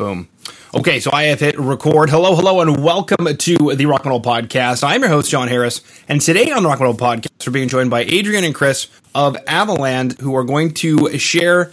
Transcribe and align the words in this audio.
Boom. 0.00 0.30
Okay, 0.72 0.98
so 0.98 1.10
I 1.12 1.24
have 1.24 1.40
hit 1.40 1.58
record. 1.58 2.08
Hello, 2.08 2.34
hello, 2.34 2.62
and 2.62 2.82
welcome 2.82 3.36
to 3.36 3.74
the 3.74 3.84
Rock 3.84 4.06
and 4.06 4.10
Roll 4.12 4.22
Podcast. 4.22 4.82
I'm 4.82 5.02
your 5.02 5.10
host, 5.10 5.30
Jon 5.30 5.46
Harris, 5.46 5.82
and 6.08 6.22
today 6.22 6.50
on 6.50 6.62
the 6.62 6.70
Rock 6.70 6.78
and 6.78 6.86
Roll 6.86 6.94
Podcast, 6.94 7.46
we're 7.46 7.52
being 7.52 7.68
joined 7.68 7.90
by 7.90 8.04
Adrien 8.04 8.42
and 8.44 8.54
Chris 8.54 8.88
of 9.14 9.36
Avaland, 9.44 10.18
who 10.18 10.34
are 10.34 10.42
going 10.42 10.72
to 10.72 11.18
share 11.18 11.70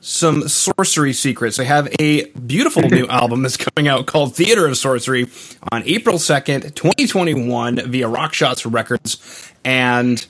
some 0.00 0.48
sorcery 0.48 1.12
secrets. 1.12 1.58
They 1.58 1.66
have 1.66 1.94
a 2.00 2.30
beautiful 2.30 2.84
new 2.84 3.06
album 3.10 3.42
that's 3.42 3.58
coming 3.58 3.86
out 3.86 4.06
called 4.06 4.34
Theater 4.34 4.66
of 4.66 4.78
Sorcery 4.78 5.26
on 5.70 5.82
April 5.84 6.16
2nd, 6.16 6.74
2021 6.74 7.90
via 7.90 8.08
Rockshots 8.08 8.72
Records. 8.72 9.52
And 9.62 10.24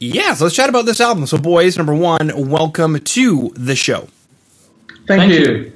yeah, 0.00 0.34
so 0.34 0.46
let's 0.46 0.56
chat 0.56 0.68
about 0.68 0.86
this 0.86 1.00
album. 1.00 1.24
So, 1.26 1.38
boys, 1.38 1.76
number 1.76 1.94
one, 1.94 2.32
welcome 2.34 2.98
to 2.98 3.52
the 3.54 3.76
show. 3.76 4.08
Thank, 5.06 5.20
Thank 5.20 5.32
you. 5.34 5.38
you. 5.38 5.72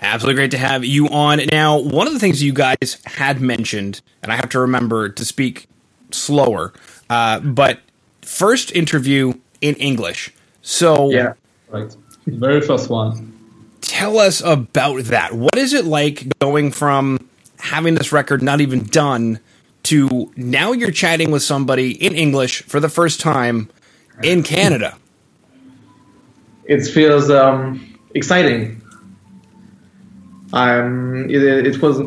Absolutely 0.00 0.36
great 0.36 0.50
to 0.52 0.58
have 0.58 0.82
you 0.82 1.08
on. 1.08 1.40
Now, 1.52 1.78
one 1.78 2.06
of 2.06 2.14
the 2.14 2.18
things 2.18 2.42
you 2.42 2.54
guys 2.54 2.98
had 3.04 3.40
mentioned, 3.40 4.00
and 4.22 4.32
I 4.32 4.36
have 4.36 4.48
to 4.50 4.60
remember 4.60 5.10
to 5.10 5.24
speak 5.26 5.66
slower, 6.10 6.72
uh, 7.10 7.40
but 7.40 7.80
first 8.22 8.72
interview 8.72 9.34
in 9.60 9.74
English. 9.74 10.32
So, 10.62 11.10
yeah, 11.10 11.34
right. 11.68 11.94
Very 12.26 12.62
first 12.62 12.88
one. 12.88 13.36
Tell 13.82 14.18
us 14.18 14.40
about 14.40 15.04
that. 15.04 15.34
What 15.34 15.56
is 15.56 15.74
it 15.74 15.84
like 15.84 16.26
going 16.38 16.72
from 16.72 17.28
having 17.58 17.94
this 17.94 18.10
record 18.10 18.42
not 18.42 18.62
even 18.62 18.84
done 18.84 19.38
to 19.82 20.32
now 20.36 20.72
you're 20.72 20.90
chatting 20.90 21.30
with 21.30 21.42
somebody 21.42 21.92
in 21.92 22.14
English 22.14 22.62
for 22.62 22.80
the 22.80 22.88
first 22.88 23.20
time 23.20 23.68
in 24.22 24.42
Canada? 24.42 24.96
It 26.64 26.86
feels 26.86 27.30
um, 27.30 27.98
exciting 28.14 28.79
um, 30.52 31.28
it, 31.30 31.42
it, 31.42 31.82
was 31.82 32.00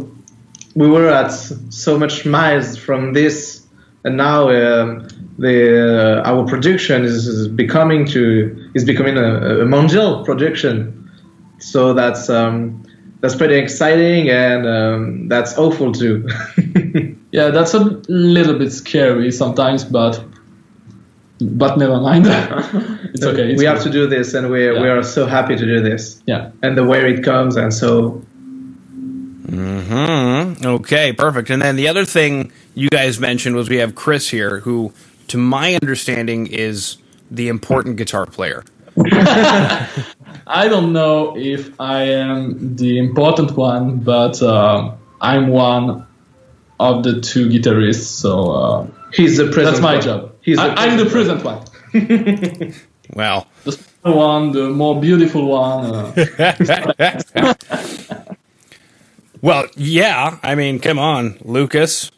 we 0.75 0.89
were 0.89 1.09
at 1.09 1.30
so 1.30 1.97
much 1.97 2.25
miles 2.25 2.77
from 2.77 3.13
this, 3.13 3.66
and 4.03 4.17
now 4.17 4.49
um, 4.49 5.08
the 5.38 6.22
uh, 6.22 6.30
our 6.30 6.45
production 6.45 7.03
is, 7.03 7.27
is, 7.27 7.47
becoming 7.47 8.05
to 8.08 8.71
is 8.73 8.83
becoming 8.83 9.17
a, 9.17 9.61
a 9.61 9.66
mondial 9.66 10.25
production. 10.25 11.11
So 11.59 11.94
that's 11.94 12.30
um, 12.30 12.83
that's 13.21 13.36
pretty 13.36 13.55
exciting, 13.55 14.30
and 14.30 14.67
um, 14.67 15.27
that's 15.30 15.58
awful 15.58 15.94
too. 15.94 16.27
yeah, 17.31 17.49
that's 17.49 17.73
a 17.73 17.80
little 18.09 18.58
bit 18.58 18.71
scary 18.71 19.31
sometimes, 19.31 19.86
but 19.86 20.21
but 21.39 21.77
never 21.77 21.99
mind. 22.02 22.25
it's 22.27 23.23
okay. 23.23 23.52
It's 23.52 23.59
we 23.59 23.66
have 23.66 23.81
to 23.83 23.89
do 23.89 24.08
this, 24.08 24.33
and 24.33 24.49
we 24.49 24.66
yeah. 24.66 24.81
we 24.81 24.89
are 24.89 25.03
so 25.03 25.25
happy 25.25 25.55
to 25.55 25.66
do 25.66 25.81
this. 25.81 26.21
Yeah. 26.25 26.52
And 26.61 26.77
the 26.77 26.83
way 26.83 27.14
it 27.14 27.23
comes, 27.23 27.55
and 27.55 27.73
so 27.73 28.21
Hmm. 29.53 30.65
Okay. 30.65 31.13
Perfect. 31.13 31.49
And 31.49 31.61
then 31.61 31.75
the 31.75 31.87
other 31.87 32.05
thing 32.05 32.51
you 32.75 32.89
guys 32.89 33.19
mentioned 33.19 33.55
was 33.55 33.69
we 33.69 33.77
have 33.77 33.95
Chris 33.95 34.29
here, 34.29 34.59
who, 34.59 34.93
to 35.27 35.37
my 35.37 35.75
understanding, 35.81 36.47
is 36.47 36.97
the 37.29 37.47
important 37.47 37.97
guitar 37.97 38.25
player. 38.25 38.63
I 38.97 40.67
don't 40.67 40.93
know 40.93 41.35
if 41.35 41.79
I 41.79 42.03
am 42.03 42.75
the 42.75 42.99
important 42.99 43.57
one, 43.57 43.99
but 43.99 44.41
uh, 44.41 44.95
I'm 45.19 45.47
one 45.47 46.05
of 46.79 47.03
the 47.03 47.21
two 47.21 47.49
guitarists. 47.49 48.03
So 48.03 48.51
uh, 48.51 48.87
he's 49.13 49.37
the 49.37 49.45
present. 49.45 49.65
That's 49.65 49.81
my 49.81 49.95
one. 49.95 50.01
job. 50.01 50.35
He's 50.41 50.57
the 50.57 50.63
I, 50.63 50.85
am 50.85 50.97
the 50.97 51.09
present 51.09 51.43
one. 51.43 51.63
well, 53.13 53.47
the 53.63 54.11
one, 54.11 54.51
the 54.51 54.69
more 54.69 54.99
beautiful 54.99 55.47
one. 55.47 55.95
Uh. 55.95 57.53
Well, 59.44 59.67
yeah. 59.75 60.39
I 60.41 60.55
mean, 60.55 60.80
come 60.80 60.97
on, 60.97 61.38
Lucas, 61.44 62.11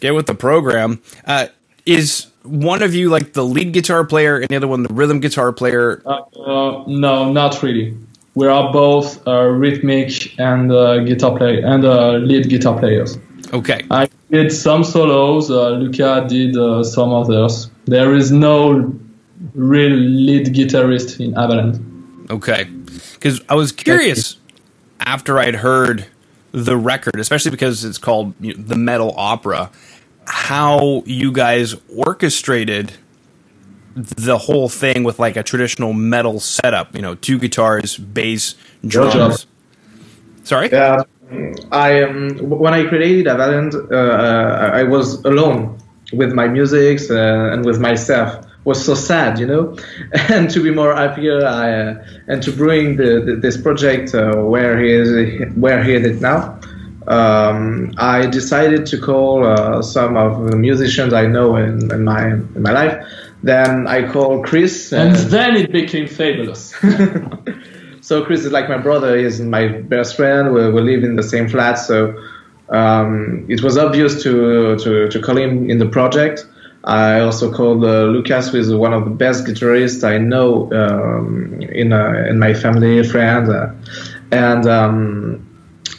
get 0.00 0.14
with 0.16 0.26
the 0.26 0.34
program. 0.34 1.00
Uh, 1.24 1.46
is 1.86 2.26
one 2.42 2.82
of 2.82 2.92
you 2.92 3.08
like 3.08 3.34
the 3.34 3.44
lead 3.44 3.72
guitar 3.72 4.04
player 4.04 4.38
and 4.38 4.48
the 4.48 4.56
other 4.56 4.66
one 4.66 4.82
the 4.82 4.92
rhythm 4.92 5.20
guitar 5.20 5.52
player? 5.52 6.02
Uh, 6.04 6.22
uh, 6.44 6.84
no, 6.88 7.32
not 7.32 7.62
really. 7.62 7.96
We 8.34 8.48
are 8.48 8.72
both 8.72 9.24
uh, 9.28 9.44
rhythmic 9.44 10.36
and 10.40 10.72
uh, 10.72 11.04
guitar 11.04 11.38
player 11.38 11.64
and 11.64 11.84
uh, 11.84 12.14
lead 12.14 12.48
guitar 12.48 12.76
players. 12.76 13.16
Okay. 13.52 13.82
I 13.88 14.08
did 14.32 14.50
some 14.50 14.82
solos. 14.82 15.50
Luca 15.50 16.26
did 16.28 16.54
some 16.84 17.12
others. 17.12 17.70
There 17.84 18.12
is 18.12 18.32
no 18.32 18.92
real 19.54 19.92
lead 19.92 20.46
guitarist 20.48 21.20
in 21.20 21.34
Avaland. 21.34 22.28
Okay. 22.28 22.64
Because 23.14 23.40
I 23.48 23.54
was 23.54 23.70
curious 23.70 24.38
after 24.98 25.38
I'd 25.38 25.54
heard 25.54 26.06
the 26.52 26.76
record, 26.76 27.18
especially 27.18 27.50
because 27.50 27.84
it's 27.84 27.98
called 27.98 28.34
you 28.40 28.54
know, 28.54 28.62
the 28.62 28.76
Metal 28.76 29.14
Opera, 29.16 29.70
how 30.26 31.02
you 31.06 31.32
guys 31.32 31.74
orchestrated 31.96 32.92
the 33.94 34.38
whole 34.38 34.68
thing 34.68 35.04
with 35.04 35.18
like 35.18 35.36
a 35.36 35.42
traditional 35.42 35.92
metal 35.92 36.40
setup. 36.40 36.94
You 36.94 37.02
know, 37.02 37.14
two 37.14 37.38
guitars, 37.38 37.96
bass, 37.96 38.54
drums. 38.86 39.46
Sorry. 40.44 40.70
Yeah, 40.70 41.02
I 41.70 42.02
um, 42.02 42.38
when 42.38 42.74
I 42.74 42.84
created 42.84 43.26
Avaland, 43.26 43.74
uh, 43.74 43.94
uh, 43.94 44.70
I 44.74 44.82
was 44.82 45.24
alone 45.24 45.78
with 46.12 46.32
my 46.32 46.46
music 46.46 47.00
uh, 47.10 47.52
and 47.52 47.64
with 47.64 47.80
myself 47.80 48.44
was 48.64 48.84
so 48.84 48.94
sad, 48.94 49.38
you 49.38 49.46
know, 49.46 49.76
and 50.28 50.50
to 50.50 50.62
be 50.62 50.70
more 50.70 50.94
happier, 50.94 51.44
I, 51.44 51.72
uh, 51.72 52.04
and 52.28 52.42
to 52.42 52.52
bring 52.52 52.96
the, 52.96 53.20
the, 53.20 53.36
this 53.36 53.56
project 53.56 54.14
uh, 54.14 54.36
where 54.36 54.78
he 54.78 54.90
is, 54.90 55.56
where 55.56 55.82
he 55.82 55.94
is 55.94 56.20
now. 56.20 56.60
Um, 57.06 57.92
I 57.98 58.26
decided 58.26 58.86
to 58.86 58.98
call 59.00 59.44
uh, 59.44 59.82
some 59.82 60.16
of 60.16 60.50
the 60.50 60.56
musicians 60.56 61.12
I 61.12 61.26
know 61.26 61.56
in, 61.56 61.90
in, 61.90 62.04
my 62.04 62.26
in 62.26 62.62
my 62.62 62.70
life. 62.70 63.06
Then 63.42 63.88
I 63.88 64.08
called 64.08 64.46
Chris, 64.46 64.92
and, 64.92 65.16
and 65.16 65.30
then 65.30 65.56
it 65.56 65.72
became 65.72 66.06
fabulous. 66.06 66.70
so 68.00 68.24
Chris 68.24 68.44
is 68.44 68.52
like 68.52 68.68
my 68.68 68.78
brother. 68.78 69.18
He's 69.18 69.40
my 69.40 69.66
best 69.66 70.14
friend. 70.14 70.54
We, 70.54 70.70
we 70.70 70.80
live 70.80 71.02
in 71.02 71.16
the 71.16 71.24
same 71.24 71.48
flat, 71.48 71.74
so 71.74 72.14
um, 72.68 73.46
it 73.48 73.62
was 73.64 73.76
obvious 73.76 74.22
to, 74.22 74.76
to 74.78 75.08
to 75.08 75.20
call 75.20 75.36
him 75.36 75.68
in 75.68 75.78
the 75.78 75.86
project. 75.86 76.46
I 76.84 77.20
also 77.20 77.52
called 77.52 77.84
uh, 77.84 78.04
Lucas, 78.04 78.48
who 78.50 78.58
is 78.58 78.74
one 78.74 78.92
of 78.92 79.04
the 79.04 79.10
best 79.10 79.44
guitarists 79.44 80.02
I 80.02 80.18
know 80.18 80.72
um, 80.72 81.60
in 81.62 81.92
uh, 81.92 82.26
in 82.28 82.38
my 82.38 82.54
family, 82.54 83.02
friends, 83.04 83.48
uh, 83.48 83.72
and 84.32 84.66
um, 84.66 85.46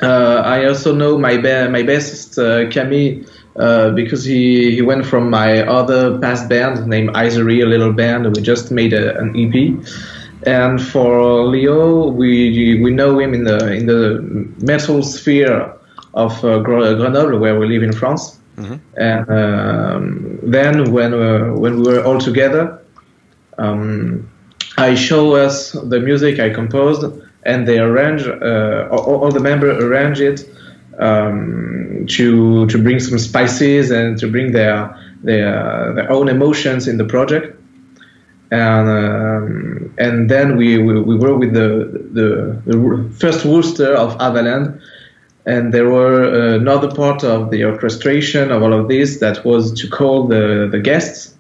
uh, 0.01 0.41
I 0.45 0.66
also 0.66 0.94
know 0.94 1.17
my 1.17 1.38
ba- 1.38 1.69
my 1.69 1.83
bassist 1.83 2.38
uh, 2.38 2.69
Camille 2.69 3.23
uh, 3.55 3.91
because 3.91 4.25
he, 4.25 4.71
he 4.75 4.81
went 4.81 5.05
from 5.05 5.29
my 5.29 5.61
other 5.66 6.19
past 6.19 6.49
band 6.49 6.85
named 6.88 7.11
Isery, 7.15 7.61
a 7.61 7.65
little 7.65 7.94
band. 7.94 8.25
We 8.35 8.41
just 8.41 8.69
made 8.71 8.91
a, 8.91 9.17
an 9.17 9.33
EP. 9.38 9.85
And 10.45 10.81
for 10.81 11.45
Leo, 11.45 12.07
we 12.09 12.81
we 12.81 12.91
know 12.91 13.17
him 13.19 13.33
in 13.33 13.45
the 13.45 13.71
in 13.71 13.85
the 13.85 14.19
metal 14.59 15.01
sphere 15.01 15.73
of 16.13 16.41
Grenoble, 16.41 17.39
where 17.39 17.57
we 17.57 17.67
live 17.67 17.83
in 17.83 17.94
France. 17.94 18.38
And 18.97 19.29
um, 19.29 20.39
then 20.43 20.91
when 20.91 21.13
uh, 21.13 21.53
when 21.53 21.81
we 21.81 21.93
were 21.93 22.03
all 22.03 22.19
together, 22.19 22.79
um, 23.57 24.29
I 24.77 24.95
show 24.95 25.35
us 25.35 25.71
the 25.71 25.99
music 25.99 26.39
I 26.39 26.49
composed, 26.49 27.03
and 27.43 27.67
they 27.67 27.79
arrange 27.79 28.27
uh, 28.27 28.87
all, 28.91 29.23
all, 29.23 29.31
the 29.31 29.39
members 29.39 29.83
arrange 29.83 30.19
it 30.21 30.47
um, 30.99 32.05
to 32.09 32.67
to 32.67 32.77
bring 32.77 32.99
some 32.99 33.17
spices 33.17 33.91
and 33.91 34.17
to 34.19 34.27
bring 34.27 34.51
their 34.51 34.95
their 35.23 35.93
their 35.95 36.11
own 36.11 36.29
emotions 36.29 36.87
in 36.87 36.97
the 36.97 37.05
project. 37.05 37.59
And 38.51 38.87
um, 38.87 39.73
and 39.97 40.29
then 40.29 40.57
we, 40.57 40.77
we, 40.77 40.99
we 41.01 41.15
were 41.15 41.35
with 41.35 41.53
the, 41.53 42.06
the, 42.11 42.61
the 42.65 43.09
first 43.17 43.45
rooster 43.45 43.94
of 43.94 44.17
Avaland, 44.17 44.81
and 45.45 45.74
there 45.74 45.90
were 45.90 46.24
uh, 46.24 46.56
another 46.56 46.90
part 46.90 47.24
of 47.24 47.51
the 47.51 47.66
orchestration 47.66 48.51
of 48.51 48.63
all 48.63 48.74
of 48.74 48.88
this 48.88 49.19
that 49.19 49.44
was 49.44 49.74
to 49.81 49.90
call 49.90 50.28
the, 50.28 50.69
the 50.72 50.80
guests. 50.80 51.36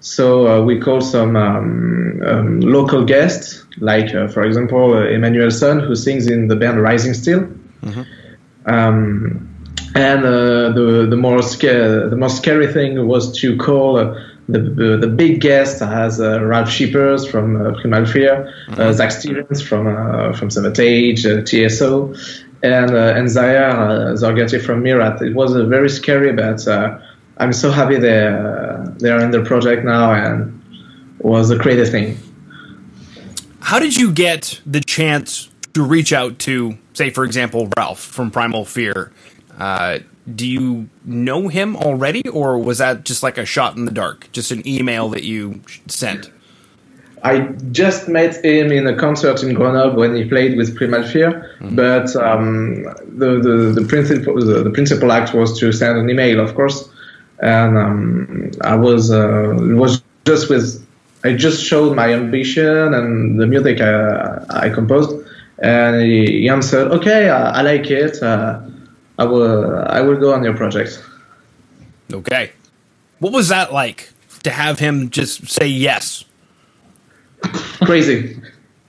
So 0.00 0.46
uh, 0.46 0.64
we 0.64 0.80
called 0.80 1.04
some 1.04 1.36
um, 1.36 2.22
um, 2.24 2.60
local 2.60 3.04
guests, 3.04 3.64
like 3.78 4.14
uh, 4.14 4.28
for 4.28 4.44
example 4.44 4.94
uh, 4.94 5.06
Emmanuel 5.06 5.50
Son, 5.50 5.80
who 5.80 5.94
sings 5.94 6.26
in 6.26 6.48
the 6.48 6.56
band 6.56 6.80
Rising 6.80 7.14
Steel. 7.14 7.40
Mm-hmm. 7.82 8.02
Um, 8.66 9.52
and 9.94 10.24
uh, 10.24 10.70
the 10.72 11.06
the 11.08 11.16
more 11.16 11.42
scary 11.42 12.10
the 12.10 12.16
most 12.16 12.38
scary 12.38 12.72
thing 12.72 13.06
was 13.06 13.38
to 13.40 13.56
call 13.56 13.96
uh, 13.96 14.20
the, 14.48 14.60
the, 14.60 14.96
the 14.98 15.06
big 15.06 15.40
guest 15.40 15.82
as 15.82 16.20
Ralf 16.20 16.68
Scheepers 16.68 17.28
from 17.28 17.74
Primal 17.80 18.06
Fear, 18.06 18.52
mm-hmm. 18.68 18.92
Zak 18.92 19.10
Stevens 19.10 19.60
from 19.62 19.86
from 20.34 20.50
Savatage, 20.50 21.22
TSO, 21.48 22.14
and 22.62 22.90
uh, 22.90 23.14
and 23.16 23.28
Zaher 23.28 23.70
uh, 23.70 24.14
Zorgati 24.14 24.60
from 24.60 24.82
Myrath. 24.82 25.22
It 25.22 25.34
was 25.34 25.52
very 25.52 25.90
scary, 25.90 26.32
but 26.32 26.66
uh, 26.66 26.98
I'm 27.38 27.52
so 27.52 27.70
happy 27.70 27.96
they 27.96 28.24
they 28.98 29.10
are 29.10 29.20
in 29.20 29.30
the 29.30 29.42
project 29.44 29.84
now, 29.84 30.12
and 30.12 30.52
was 31.18 31.50
a 31.50 31.58
crazy 31.58 31.90
thing. 31.90 32.18
How 33.60 33.78
did 33.78 33.96
you 33.96 34.12
get 34.12 34.60
the 34.64 34.80
chance 34.80 35.50
to 35.74 35.82
reach 35.82 36.12
out 36.12 36.38
to, 36.40 36.78
say, 36.94 37.10
for 37.10 37.24
example, 37.24 37.68
Ralf 37.76 38.00
from 38.00 38.30
Primal 38.30 38.64
Fear, 38.64 39.12
uh, 39.58 39.98
do 40.34 40.46
you 40.46 40.88
know 41.04 41.48
him 41.48 41.76
already, 41.76 42.26
or 42.28 42.58
was 42.58 42.78
that 42.78 43.04
just 43.04 43.22
like 43.22 43.38
a 43.38 43.44
shot 43.44 43.76
in 43.76 43.84
the 43.84 43.90
dark, 43.90 44.30
just 44.32 44.50
an 44.50 44.66
email 44.66 45.08
that 45.10 45.24
you 45.24 45.60
sent? 45.88 46.30
I 47.26 47.38
just 47.72 48.08
met 48.08 48.44
him 48.44 48.70
in 48.70 48.86
a 48.86 48.94
concert 48.94 49.42
in 49.42 49.52
Grenoble 49.54 49.96
when 49.96 50.14
he 50.14 50.24
played 50.24 50.56
with 50.56 50.76
Primal 50.76 51.02
Fear, 51.02 51.30
mm-hmm. 51.32 51.74
but 51.74 52.14
um, 52.14 52.84
the, 53.20 53.40
the, 53.46 53.80
the, 53.80 53.84
principal, 53.88 54.36
the, 54.36 54.62
the, 54.62 54.70
principal 54.70 55.10
act 55.10 55.34
was 55.34 55.58
to 55.58 55.72
send 55.72 55.98
an 55.98 56.08
email, 56.08 56.38
of 56.38 56.54
course. 56.54 56.88
And 57.40 57.76
um, 57.76 58.50
I 58.60 58.76
was, 58.76 59.10
uh, 59.10 59.54
was 59.82 60.04
just 60.24 60.48
with, 60.48 60.86
I 61.24 61.32
just 61.32 61.64
showed 61.64 61.96
my 61.96 62.12
ambition 62.14 62.94
and 62.94 63.40
the 63.40 63.46
music 63.48 63.80
I, 63.80 64.44
I 64.66 64.70
composed. 64.70 65.12
And 65.58 66.02
he, 66.02 66.42
he 66.42 66.48
answered, 66.48 66.92
okay, 66.92 67.28
I, 67.28 67.58
I 67.58 67.62
like 67.62 67.90
it. 67.90 68.22
Uh, 68.22 68.60
I 69.18 69.24
will, 69.24 69.84
I 69.88 70.00
will 70.00 70.16
go 70.16 70.32
on 70.32 70.44
your 70.44 70.54
project. 70.54 71.02
Okay. 72.12 72.52
What 73.18 73.32
was 73.32 73.48
that 73.48 73.72
like 73.72 74.12
to 74.44 74.50
have 74.50 74.78
him 74.78 75.10
just 75.10 75.48
say 75.50 75.66
yes? 75.66 76.25
Crazy. 77.84 78.40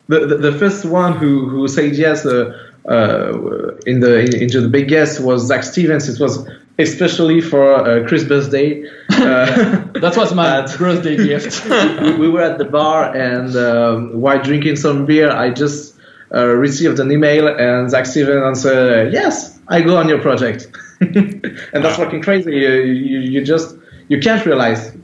The, 0.08 0.26
the, 0.26 0.38
the 0.38 0.52
first 0.54 0.86
one 0.86 1.14
who 1.14 1.50
who 1.50 1.68
said 1.68 1.96
yes 1.96 2.26
uh, 2.26 2.58
uh, 2.88 3.76
in 3.86 4.00
the 4.00 4.42
into 4.42 4.62
the 4.62 4.70
big 4.70 4.90
yes 4.90 5.20
was 5.20 5.46
Zak 5.48 5.64
Stevens. 5.64 6.08
It 6.08 6.20
was 6.20 6.48
especially 6.80 7.42
for 7.42 7.76
uh, 7.76 8.08
Chris' 8.08 8.24
birthday. 8.24 8.84
Uh, 9.18 9.84
that 10.00 10.16
was 10.16 10.34
my 10.36 10.62
birthday 10.78 11.18
gift. 11.18 11.66
we, 12.02 12.18
we, 12.18 12.30
were 12.30 12.42
at 12.42 12.60
the 12.60 12.66
bar 12.66 13.16
and 13.16 13.56
um, 13.56 14.22
while 14.22 14.42
drinking 14.42 14.76
some 14.76 15.08
beer, 15.08 15.32
I 15.32 15.50
just 15.50 15.96
uh, 16.36 16.46
received 16.46 17.00
an 17.00 17.12
email 17.12 17.48
and 17.48 17.90
Zak 17.90 18.06
Stevens 18.06 18.44
answered, 18.44 19.12
"Yes, 19.12 19.60
I 19.70 19.82
go 19.82 19.98
on 19.98 20.08
your 20.08 20.22
project." 20.22 20.68
and 21.02 21.84
that's 21.84 21.98
fucking 21.98 22.22
crazy. 22.22 22.54
You, 22.54 22.70
you, 22.84 23.20
you 23.20 23.44
just 23.44 23.76
you 24.08 24.20
can't 24.20 24.46
realize 24.46 24.96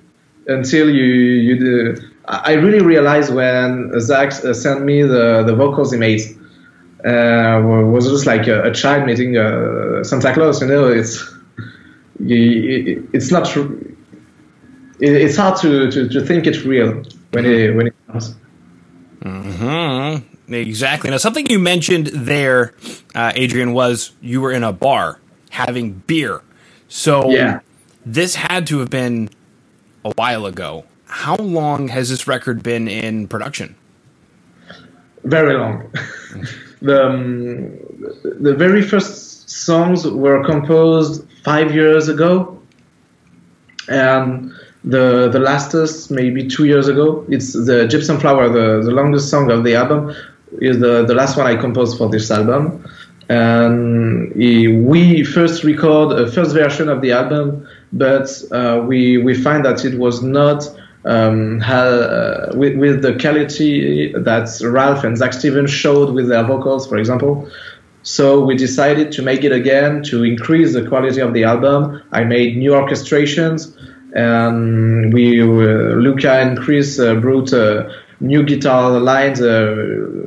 until 0.47 0.89
you 0.89 1.03
you 1.03 1.59
do 1.59 2.12
I 2.25 2.53
really 2.53 2.81
realized 2.81 3.33
when 3.33 3.91
Zak 3.99 4.33
uh, 4.45 4.53
sent 4.53 4.83
me 4.83 5.01
the, 5.01 5.43
the 5.45 5.55
vocals 5.55 5.91
he 5.91 5.97
made. 5.97 6.21
Uh, 7.05 7.59
was 7.61 8.09
just 8.09 8.25
like 8.25 8.47
a, 8.47 8.63
a 8.63 8.73
child 8.73 9.05
meeting 9.05 9.35
uh, 9.35 10.01
Santa 10.05 10.33
Claus. 10.33 10.61
You 10.61 10.67
know, 10.67 10.87
it's 10.87 11.21
it's 12.19 13.29
not. 13.29 13.53
It's 14.99 15.35
hard 15.35 15.57
to, 15.57 15.91
to, 15.91 16.07
to 16.07 16.21
think 16.21 16.47
it's 16.47 16.59
real 16.59 17.03
when 17.31 17.45
it 17.45 17.75
when 17.75 17.87
it 17.87 17.93
comes. 18.07 18.35
Mm-hmm. 19.19 20.53
Exactly. 20.53 21.09
Now, 21.09 21.17
something 21.17 21.45
you 21.49 21.59
mentioned 21.59 22.07
there, 22.07 22.73
uh, 23.15 23.33
Adrien, 23.35 23.73
was 23.73 24.11
you 24.21 24.39
were 24.39 24.51
in 24.51 24.63
a 24.63 24.71
bar 24.71 25.19
having 25.49 25.93
beer. 25.93 26.41
So 26.87 27.29
yeah. 27.29 27.59
this 28.05 28.35
had 28.35 28.67
to 28.67 28.79
have 28.79 28.89
been 28.89 29.29
a 30.05 30.11
while 30.11 30.45
ago 30.45 30.85
how 31.13 31.35
long 31.35 31.89
has 31.89 32.09
this 32.09 32.27
record 32.27 32.63
been 32.63 32.87
in 32.87 33.27
production? 33.27 33.75
Very 35.23 35.53
long. 35.53 35.91
the 36.81 37.05
um, 37.05 37.77
the 38.23 38.55
very 38.55 38.81
first 38.81 39.47
songs 39.47 40.07
were 40.07 40.43
composed 40.43 41.23
five 41.43 41.73
years 41.73 42.09
ago, 42.09 42.59
and 43.87 44.51
the 44.83 45.29
the 45.29 45.39
lastest 45.39 46.09
maybe 46.09 46.47
two 46.47 46.65
years 46.65 46.87
ago. 46.87 47.23
It's 47.29 47.53
the 47.53 47.87
Gypsum 47.87 48.19
Flower, 48.19 48.49
the, 48.49 48.81
the 48.83 48.91
longest 48.91 49.29
song 49.29 49.51
of 49.51 49.63
the 49.63 49.75
album, 49.75 50.15
is 50.61 50.79
the, 50.79 51.05
the 51.05 51.13
last 51.13 51.37
one 51.37 51.45
I 51.45 51.55
composed 51.55 51.95
for 51.99 52.09
this 52.09 52.31
album. 52.31 52.83
And 53.29 54.33
we 54.35 55.23
first 55.23 55.63
record 55.63 56.19
a 56.19 56.29
first 56.29 56.53
version 56.53 56.89
of 56.89 57.01
the 57.01 57.11
album, 57.11 57.67
but 57.93 58.27
uh, 58.51 58.83
we 58.83 59.19
we 59.19 59.35
find 59.35 59.63
that 59.63 59.85
it 59.85 59.99
was 59.99 60.23
not 60.23 60.67
um, 61.05 61.61
uh, 61.65 62.47
with, 62.53 62.77
with, 62.77 63.01
the 63.01 63.17
quality 63.19 64.13
that 64.13 64.49
Ralf 64.63 65.03
and 65.03 65.17
Zak 65.17 65.33
Stevens 65.33 65.71
showed 65.71 66.13
with 66.13 66.29
their 66.29 66.43
vocals, 66.43 66.87
for 66.87 66.97
example. 66.97 67.49
So 68.03 68.43
we 68.43 68.55
decided 68.55 69.11
to 69.13 69.21
make 69.21 69.43
it 69.43 69.51
again 69.51 70.03
to 70.03 70.23
increase 70.23 70.73
the 70.73 70.87
quality 70.87 71.21
of 71.21 71.33
the 71.33 71.45
album. 71.45 72.01
I 72.11 72.23
made 72.23 72.57
new 72.57 72.71
orchestrations, 72.71 73.77
and 74.13 75.13
we 75.13 75.41
uh, 75.41 75.45
Luca 75.45 76.33
and 76.33 76.57
Chris 76.57 76.99
uh, 76.99 77.15
brought 77.15 77.53
uh, 77.53 77.89
new 78.19 78.43
guitar 78.43 78.99
lines, 78.99 79.41
uh, 79.41 79.75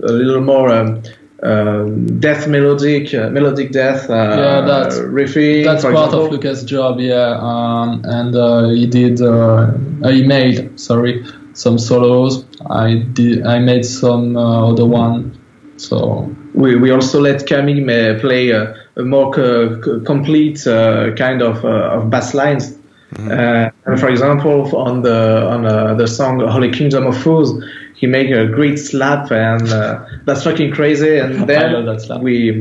a 0.03 0.13
little 0.13 0.41
more. 0.41 0.71
Um, 0.71 1.03
um, 1.47 2.19
death 2.19 2.49
melodic, 2.49 3.15
uh, 3.15 3.31
melodic 3.31 3.71
death. 3.73 4.11
Uh, 4.11 4.15
yeah, 4.15 4.61
that's 4.63 4.97
riffy. 4.99 5.65
That's 5.65 5.83
part 5.83 5.95
example. 5.95 6.27
of 6.27 6.33
Luca's 6.33 6.65
job. 6.65 6.99
Yeah, 6.99 7.39
um, 7.41 8.03
and 8.05 8.35
uh, 8.35 8.69
he 8.69 8.87
did. 8.87 9.21
Uh, 9.21 9.73
he 10.05 10.27
made 10.27 10.79
sorry 10.79 11.25
some 11.53 11.79
solos. 11.79 12.45
I 12.69 12.97
did. 13.13 13.47
I 13.47 13.59
made 13.61 13.85
some 13.85 14.37
uh, 14.37 14.71
other 14.73 14.87
one. 14.87 15.39
So 15.77 16.35
we 16.55 16.77
we 16.77 16.91
also 16.91 17.21
let 17.21 17.47
Camille 17.47 18.19
play 18.19 18.51
a, 18.51 18.75
a 18.97 19.03
more 19.03 19.33
co- 19.33 20.01
complete 20.01 20.63
kind 20.65 21.43
of 21.43 21.65
of 21.65 22.11
bass 22.11 22.35
lines. 22.35 22.77
Mm-hmm. 23.15 23.31
and 23.31 24.01
for 24.01 24.09
example, 24.09 24.77
on 24.77 25.03
the 25.03 25.47
on 25.49 25.63
the 25.97 26.09
song 26.09 26.41
"Holy 26.41 26.71
Kingdom 26.71 27.07
of 27.07 27.17
Fools," 27.17 27.63
he 27.97 28.07
made 28.07 28.31
a 28.31 28.47
great 28.47 28.79
slap, 28.79 29.33
and 29.33 29.69
uh, 29.69 30.05
that's 30.25 30.45
fucking 30.45 30.73
crazy. 30.73 31.19
And 31.19 31.47
then 31.49 31.99
we 32.21 32.53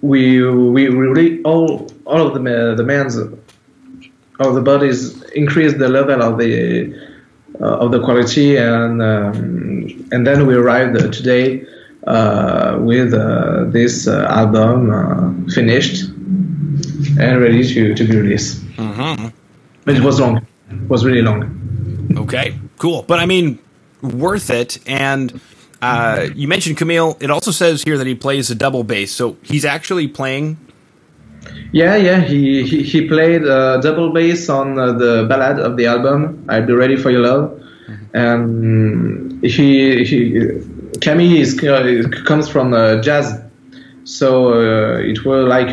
we 0.00 0.42
we 0.42 0.88
really 0.88 1.42
all 1.42 1.90
all 2.06 2.26
of 2.26 2.34
the 2.34 2.74
the 2.76 2.84
man's 2.84 3.16
of 3.16 4.54
the 4.54 4.62
bodies 4.62 5.22
increased 5.32 5.78
the 5.78 5.88
level 5.88 6.22
of 6.22 6.38
the 6.38 6.94
uh, 7.60 7.84
of 7.84 7.90
the 7.90 8.00
quality, 8.00 8.56
and 8.56 9.02
um, 9.02 10.08
and 10.12 10.26
then 10.26 10.46
we 10.46 10.54
arrived 10.54 10.98
today 11.12 11.66
uh, 12.06 12.78
with 12.80 13.12
uh, 13.12 13.64
this 13.68 14.06
uh, 14.06 14.26
album 14.30 14.90
uh, 14.90 15.52
finished 15.52 16.04
and 17.18 17.40
ready 17.40 17.62
to 17.74 17.94
to 17.94 18.04
be 18.04 18.16
released. 18.16 18.62
Mm-hmm. 18.76 19.28
But 19.84 19.96
it 19.96 20.02
was 20.02 20.20
long. 20.20 20.36
It 20.70 20.88
was 20.88 21.04
really 21.04 21.22
long. 21.22 21.56
Okay, 22.16 22.58
cool. 22.78 23.02
But 23.02 23.18
I 23.18 23.26
mean, 23.26 23.58
worth 24.02 24.50
it. 24.50 24.78
And 24.86 25.40
uh, 25.82 26.28
you 26.34 26.48
mentioned 26.48 26.76
Camille. 26.76 27.16
It 27.20 27.30
also 27.30 27.50
says 27.50 27.82
here 27.82 27.96
that 27.98 28.06
he 28.06 28.14
plays 28.14 28.50
a 28.50 28.54
double 28.54 28.84
bass, 28.84 29.12
so 29.12 29.36
he's 29.42 29.64
actually 29.64 30.08
playing. 30.08 30.58
Yeah, 31.72 31.96
yeah, 31.96 32.20
he 32.20 32.62
he, 32.64 32.82
he 32.82 33.08
played 33.08 33.46
uh, 33.46 33.78
double 33.78 34.12
bass 34.12 34.48
on 34.48 34.78
uh, 34.78 34.92
the 34.92 35.26
ballad 35.28 35.58
of 35.58 35.76
the 35.76 35.86
album. 35.86 36.44
I'll 36.48 36.66
be 36.66 36.74
ready 36.74 36.96
for 36.96 37.10
your 37.10 37.22
love, 37.22 37.62
and 38.12 39.42
he 39.42 40.04
he 40.04 40.60
Camille 41.00 41.40
is, 41.40 41.62
uh, 41.64 42.10
comes 42.26 42.48
from 42.48 42.74
uh, 42.74 43.00
jazz, 43.00 43.40
so 44.04 44.52
uh, 44.52 44.98
it 44.98 45.24
will 45.24 45.46
like 45.46 45.72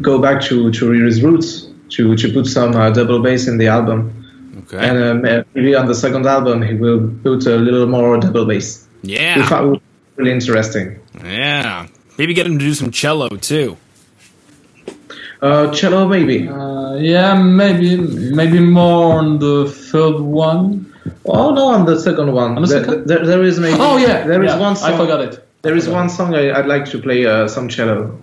go 0.00 0.18
back 0.18 0.40
to 0.42 0.70
to 0.72 0.90
his 0.90 1.22
roots 1.22 1.68
to 1.90 2.16
to 2.16 2.32
put 2.32 2.46
some 2.46 2.72
double 2.94 3.20
bass 3.20 3.46
in 3.46 3.58
the 3.58 3.66
album. 3.66 4.21
Okay. 4.72 4.88
And 4.88 5.26
um, 5.26 5.44
maybe 5.54 5.74
on 5.74 5.86
the 5.86 5.94
second 5.94 6.26
album, 6.26 6.62
he 6.62 6.74
will 6.74 7.12
put 7.22 7.46
a 7.46 7.56
little 7.56 7.86
more 7.86 8.18
double 8.18 8.46
bass. 8.46 8.86
Yeah. 9.02 9.40
If 9.40 9.52
I 9.52 9.60
would 9.60 9.82
really 10.16 10.32
interesting. 10.32 10.98
Yeah. 11.22 11.86
Maybe 12.18 12.34
get 12.34 12.46
him 12.46 12.58
to 12.58 12.64
do 12.64 12.74
some 12.74 12.90
cello 12.90 13.28
too. 13.28 13.76
Uh, 15.40 15.72
cello, 15.72 16.06
maybe. 16.06 16.48
Uh, 16.48 16.94
yeah, 16.96 17.34
maybe 17.34 17.96
maybe 17.96 18.60
more 18.60 19.18
on 19.18 19.38
the 19.40 19.68
third 19.68 20.20
one. 20.20 20.92
Oh 21.24 21.52
no, 21.52 21.66
on 21.66 21.84
the 21.84 21.98
second 21.98 22.32
one. 22.32 22.56
On 22.56 22.62
the 22.62 22.68
second? 22.68 23.06
There, 23.06 23.26
there 23.26 23.42
is 23.42 23.58
maybe. 23.58 23.76
Oh 23.80 23.96
yeah, 23.96 24.24
there 24.24 24.42
is 24.44 24.52
yeah, 24.52 24.58
one. 24.58 24.76
Song, 24.76 24.92
I 24.92 24.96
forgot 24.96 25.20
it. 25.20 25.48
There 25.62 25.74
is 25.74 25.88
one 25.88 26.08
song 26.08 26.34
I, 26.34 26.56
would 26.56 26.66
like 26.66 26.84
to 26.86 26.98
play 27.00 27.26
uh, 27.26 27.48
some 27.48 27.68
cello, 27.68 28.20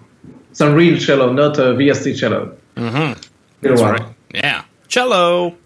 some 0.53 0.73
real 0.73 0.97
cello, 0.97 1.33
not 1.33 1.57
a 1.57 1.73
VST 1.73 2.17
cello. 2.17 2.55
Mm-hmm. 2.75 3.19
That's 3.61 3.81
right. 3.81 4.01
Yeah, 4.33 4.63
cello. 4.87 5.57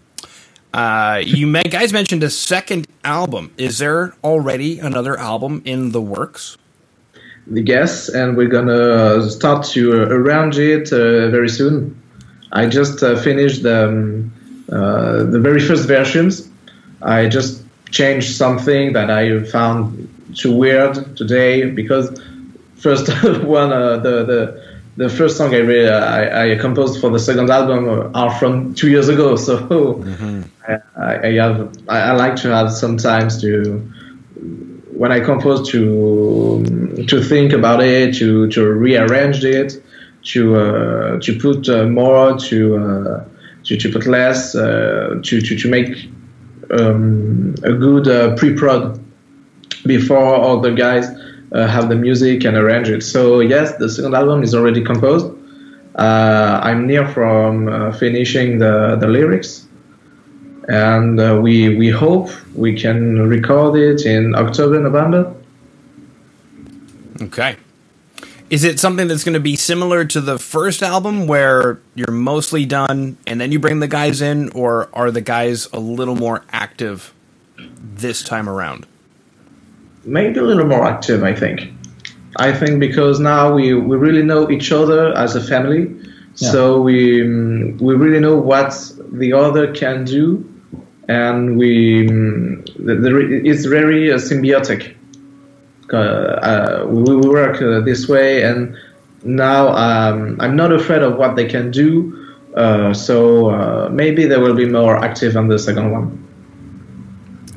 Uh, 0.74 1.22
you 1.24 1.46
guys 1.62 1.92
mentioned 1.92 2.24
a 2.24 2.30
second 2.30 2.88
album. 3.04 3.52
Is 3.56 3.78
there 3.78 4.12
already 4.24 4.80
another 4.80 5.16
album 5.16 5.62
in 5.64 5.92
the 5.92 6.02
works? 6.02 6.58
Yes, 7.46 8.08
and 8.08 8.36
we're 8.36 8.48
gonna 8.48 9.30
start 9.30 9.64
to 9.66 10.02
arrange 10.02 10.58
it 10.58 10.92
uh, 10.92 11.30
very 11.30 11.48
soon. 11.48 11.94
I 12.50 12.66
just 12.66 13.04
uh, 13.04 13.14
finished 13.14 13.62
the, 13.62 13.88
um, 13.88 14.32
uh, 14.72 15.22
the 15.22 15.38
very 15.38 15.60
first 15.60 15.86
versions. 15.86 16.50
I 17.02 17.28
just 17.28 17.62
changed 17.92 18.34
something 18.34 18.94
that 18.94 19.12
I 19.12 19.44
found 19.44 20.08
too 20.34 20.56
weird 20.56 21.16
today 21.16 21.70
because 21.70 22.20
first 22.74 23.06
one 23.44 23.72
uh, 23.72 23.98
the 23.98 24.24
the 24.24 24.73
the 24.96 25.08
first 25.08 25.36
song 25.36 25.52
I, 25.54 25.58
really, 25.58 25.88
I, 25.88 26.52
I 26.52 26.56
composed 26.56 27.00
for 27.00 27.10
the 27.10 27.18
second 27.18 27.50
album 27.50 28.12
are 28.14 28.30
from 28.38 28.74
two 28.74 28.88
years 28.88 29.08
ago. 29.08 29.36
So 29.44 29.58
mm-hmm. 29.58 30.42
I, 30.96 31.28
I, 31.28 31.32
have 31.32 31.76
I, 31.88 32.12
like 32.12 32.36
to 32.36 32.48
have 32.48 32.72
sometimes 32.72 33.40
to 33.42 33.78
when 34.92 35.10
I 35.10 35.20
compose 35.20 35.68
to 35.70 37.04
to 37.08 37.22
think 37.22 37.52
about 37.52 37.82
it, 37.82 38.14
to 38.16 38.48
to 38.50 38.64
rearrange 38.72 39.44
it, 39.44 39.82
to 40.32 40.56
uh, 40.56 41.20
to 41.20 41.38
put 41.38 41.68
uh, 41.68 41.84
more, 41.84 42.38
to, 42.38 42.76
uh, 42.76 43.24
to 43.64 43.76
to 43.76 43.92
put 43.92 44.06
less, 44.06 44.54
uh, 44.54 45.20
to, 45.22 45.40
to 45.40 45.56
to 45.56 45.68
make 45.68 46.08
um, 46.70 47.54
a 47.64 47.72
good 47.72 48.08
uh, 48.08 48.34
pre-prod 48.36 49.00
before 49.84 50.34
all 50.34 50.60
the 50.60 50.72
guys 50.72 51.08
uh, 51.54 51.66
have 51.66 51.88
the 51.88 51.96
music 51.96 52.44
and 52.44 52.56
arrange 52.56 52.88
it. 52.88 53.02
So 53.02 53.40
yes, 53.40 53.76
the 53.76 53.88
second 53.88 54.14
album 54.14 54.42
is 54.42 54.54
already 54.54 54.84
composed. 54.84 55.26
I'm 55.96 56.86
near 56.86 57.06
from 57.08 57.92
finishing 57.92 58.58
the 58.58 58.96
the 59.00 59.06
lyrics 59.06 59.64
and 60.68 61.20
uh, 61.20 61.38
we 61.42 61.76
we 61.76 61.90
hope 61.90 62.30
we 62.54 62.78
can 62.78 63.28
record 63.28 63.76
it 63.76 64.06
in 64.06 64.34
October, 64.34 64.80
November. 64.80 65.34
Okay. 67.20 67.56
Is 68.50 68.62
it 68.62 68.78
something 68.78 69.08
that's 69.08 69.24
going 69.24 69.34
to 69.34 69.40
be 69.40 69.56
similar 69.56 70.04
to 70.04 70.20
the 70.20 70.38
first 70.38 70.82
album 70.82 71.26
where 71.26 71.80
you're 71.94 72.12
mostly 72.12 72.66
done 72.66 73.16
and 73.26 73.40
then 73.40 73.50
you 73.50 73.58
bring 73.58 73.80
the 73.80 73.88
guys 73.88 74.20
in, 74.20 74.50
or 74.50 74.88
are 74.92 75.10
the 75.10 75.20
guys 75.20 75.66
a 75.72 75.80
little 75.80 76.14
more 76.14 76.44
active 76.52 77.12
this 77.56 78.22
time 78.22 78.48
around? 78.48 78.86
Maybe 80.04 80.38
a 80.38 80.42
little 80.42 80.66
more 80.66 80.84
active, 80.84 81.22
I 81.22 81.34
think. 81.34 81.72
I 82.36 82.52
think 82.52 82.80
because 82.80 83.20
now 83.20 83.54
we, 83.54 83.74
we 83.74 83.96
really 83.96 84.22
know 84.22 84.50
each 84.50 84.72
other 84.72 85.16
as 85.16 85.36
a 85.36 85.40
family, 85.40 85.94
yeah. 86.36 86.50
so 86.50 86.80
we 86.80 87.22
we 87.22 87.94
really 87.94 88.18
know 88.18 88.36
what 88.36 88.74
the 89.12 89.32
other 89.32 89.72
can 89.72 90.04
do 90.04 90.44
and 91.08 91.56
we 91.56 92.06
the, 92.06 92.94
the, 92.94 93.42
it's 93.44 93.64
very 93.64 94.12
uh, 94.12 94.16
symbiotic. 94.16 94.94
Uh, 95.92 95.96
uh, 95.96 96.86
we, 96.88 97.16
we, 97.16 97.28
work 97.28 97.60
uh, 97.60 97.80
this 97.80 98.08
way, 98.08 98.42
and 98.42 98.76
now 99.22 99.68
um, 99.68 100.36
I'm 100.40 100.56
not 100.56 100.72
afraid 100.72 101.02
of 101.02 101.16
what 101.16 101.36
they 101.36 101.46
can 101.46 101.70
do. 101.70 102.20
Uh, 102.56 102.94
so 102.94 103.50
uh, 103.50 103.88
maybe 103.90 104.24
they 104.24 104.38
will 104.38 104.54
be 104.54 104.66
more 104.66 104.96
active 104.96 105.36
on 105.36 105.48
the 105.48 105.58
second 105.58 105.90
one. 105.90 106.20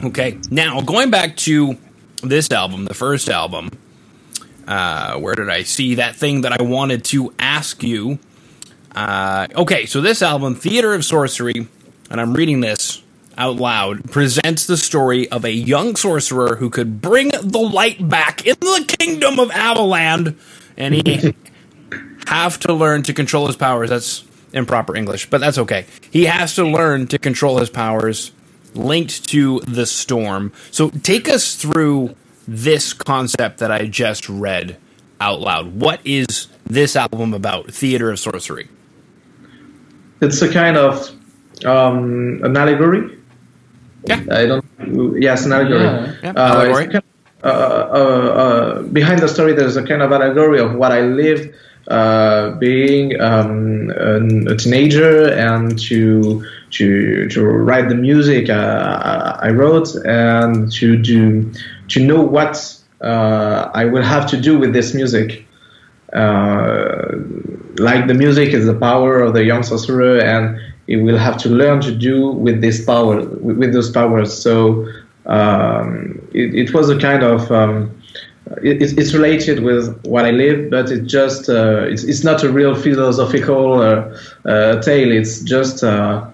Okay, 0.04 0.38
now 0.52 0.82
going 0.82 1.10
back 1.10 1.38
to 1.38 1.78
this 2.24 2.52
album, 2.52 2.86
the 2.86 2.94
first 2.94 3.30
album. 3.30 3.72
uh, 4.68 5.18
where 5.20 5.36
did 5.36 5.50
I 5.50 5.64
see 5.64 5.96
that 5.96 6.16
thing 6.16 6.42
that 6.42 6.60
I 6.60 6.64
wanted 6.64 7.04
to 7.06 7.34
ask 7.40 7.84
you? 7.84 8.20
Uh, 8.96 9.48
okay, 9.56 9.86
so 9.86 10.02
this 10.02 10.22
album, 10.22 10.56
Theater 10.56 10.94
of 10.94 11.06
Sorcery, 11.06 11.68
and 12.10 12.22
I'm 12.22 12.34
reading 12.34 12.60
this 12.62 13.02
out 13.38 13.58
loud 13.58 14.10
presents 14.12 14.66
the 14.66 14.78
story 14.78 15.30
of 15.30 15.46
a 15.46 15.52
young 15.52 15.96
sorcerer 15.96 16.56
who 16.56 16.70
could 16.70 17.02
bring 17.02 17.30
the 17.30 17.60
light 17.60 18.10
back 18.10 18.46
in 18.46 18.56
the 18.60 18.96
kingdom 19.00 19.40
of 19.40 19.50
Avaland, 19.50 20.36
and 20.76 20.96
he 20.96 21.34
have 22.28 22.60
to 22.62 22.74
learn 22.74 23.04
to 23.04 23.14
control 23.14 23.48
his 23.48 23.56
powers. 23.56 23.90
That's 23.90 24.26
improper 24.54 24.96
English, 24.96 25.30
but 25.30 25.40
that's 25.40 25.60
okay. 25.60 25.86
He 26.12 26.26
has 26.26 26.56
to 26.56 26.66
learn 26.68 27.08
to 27.08 27.20
control 27.20 27.60
his 27.60 27.70
powers 27.70 28.32
linked 28.78 29.28
to 29.30 29.60
the 29.62 29.86
storm. 29.86 30.54
So 30.72 30.90
take 30.90 31.28
us 31.28 31.56
through 31.56 32.16
this 32.48 32.94
concept 32.94 33.58
that 33.60 33.72
I 33.72 33.88
just 33.88 34.30
read 34.30 34.78
out 35.20 35.42
loud. 35.42 35.76
What 35.76 36.00
is 36.06 36.48
this 36.66 36.96
album 36.96 37.34
about? 37.34 37.74
Theater 37.74 38.12
of 38.12 38.20
Sorcery. 38.20 38.70
It's 40.22 40.42
a 40.42 40.52
kind 40.52 40.78
of 40.78 41.10
um, 41.66 42.40
an 42.44 42.56
allegory 42.56 43.18
yeah. 44.08 44.24
I 44.32 44.46
don't. 44.46 45.22
Yes, 45.22 45.46
an 45.46 45.54
allegory. 45.54 45.84
Yeah. 45.84 46.16
yeah. 46.24 46.32
Uh, 46.32 46.56
allegory. 46.56 46.86
Kind 46.86 46.96
of, 46.96 47.04
uh, 47.44 47.48
uh, 47.48 47.52
uh, 47.52 48.82
behind 48.84 49.20
the 49.20 49.28
story, 49.28 49.54
there's 49.54 49.78
a 49.78 49.86
kind 49.86 50.02
of 50.02 50.12
allegory 50.12 50.60
of 50.60 50.76
what 50.76 50.92
I 50.92 51.02
lived 51.02 51.54
uh, 51.88 52.52
being 52.52 53.20
um, 53.22 53.90
a 54.48 54.56
teenager 54.56 55.32
and 55.34 55.78
to 55.88 56.46
to 56.78 57.28
to 57.30 57.44
write 57.46 57.90
the 57.90 57.96
music 57.96 58.50
uh, 58.50 59.38
I 59.40 59.50
wrote 59.50 59.96
and 60.06 60.72
to 60.74 60.98
do 60.98 61.52
to 61.90 62.06
know 62.06 62.22
what 62.22 62.56
I 63.02 63.86
will 63.86 64.04
have 64.04 64.26
to 64.32 64.38
do 64.40 64.58
with 64.58 64.74
this 64.74 64.94
music. 64.94 65.46
like 67.88 68.08
the 68.08 68.18
music 68.26 68.50
is 68.54 68.66
the 68.66 68.80
power 68.90 69.22
of 69.22 69.34
the 69.34 69.44
young 69.44 69.64
sorcerer 69.64 70.20
and 70.20 70.58
he 70.88 70.96
will 70.96 71.18
have 71.18 71.38
to 71.38 71.50
learn 71.50 71.82
to 71.82 71.92
do 71.92 72.32
with 72.32 72.62
this 72.62 72.84
power, 72.84 73.18
with, 73.26 73.58
with 73.58 73.74
those 73.74 73.92
powers. 73.92 74.36
So 74.36 74.88
um, 75.26 76.20
it, 76.34 76.56
it, 76.56 76.74
was 76.74 76.90
a 76.90 76.98
kind 76.98 77.24
of 77.24 77.52
um, 77.52 77.92
it, 78.64 78.98
it's 78.98 79.14
related 79.14 79.64
with 79.64 80.02
what 80.06 80.26
I 80.26 80.32
live, 80.32 80.70
but 80.70 80.90
it 80.90 81.06
just 81.06 81.50
uh, 81.50 81.82
it's, 81.82 82.04
it's 82.04 82.24
not 82.24 82.44
a 82.44 82.50
real 82.50 82.74
philosophical 82.74 83.82
uh, 83.82 84.18
uh, 84.46 84.82
tale. 84.82 85.12
It's 85.12 85.42
just 85.42 85.84
uh, 85.84 86.26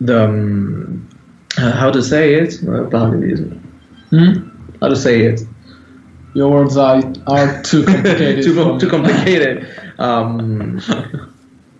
the 0.00 0.24
um, 0.24 1.08
how 1.56 1.90
to 1.90 2.02
say 2.02 2.34
it. 2.34 2.54
Hmm? 4.10 4.48
How 4.80 4.88
to 4.88 4.96
say 4.96 5.22
it? 5.22 5.42
Your 6.34 6.50
words 6.50 6.76
are, 6.76 7.02
are 7.26 7.62
too 7.62 7.84
complicated. 7.84 8.44
too, 8.44 8.78
too 8.78 8.88
complicated. 8.88 9.68
Um, 9.98 10.80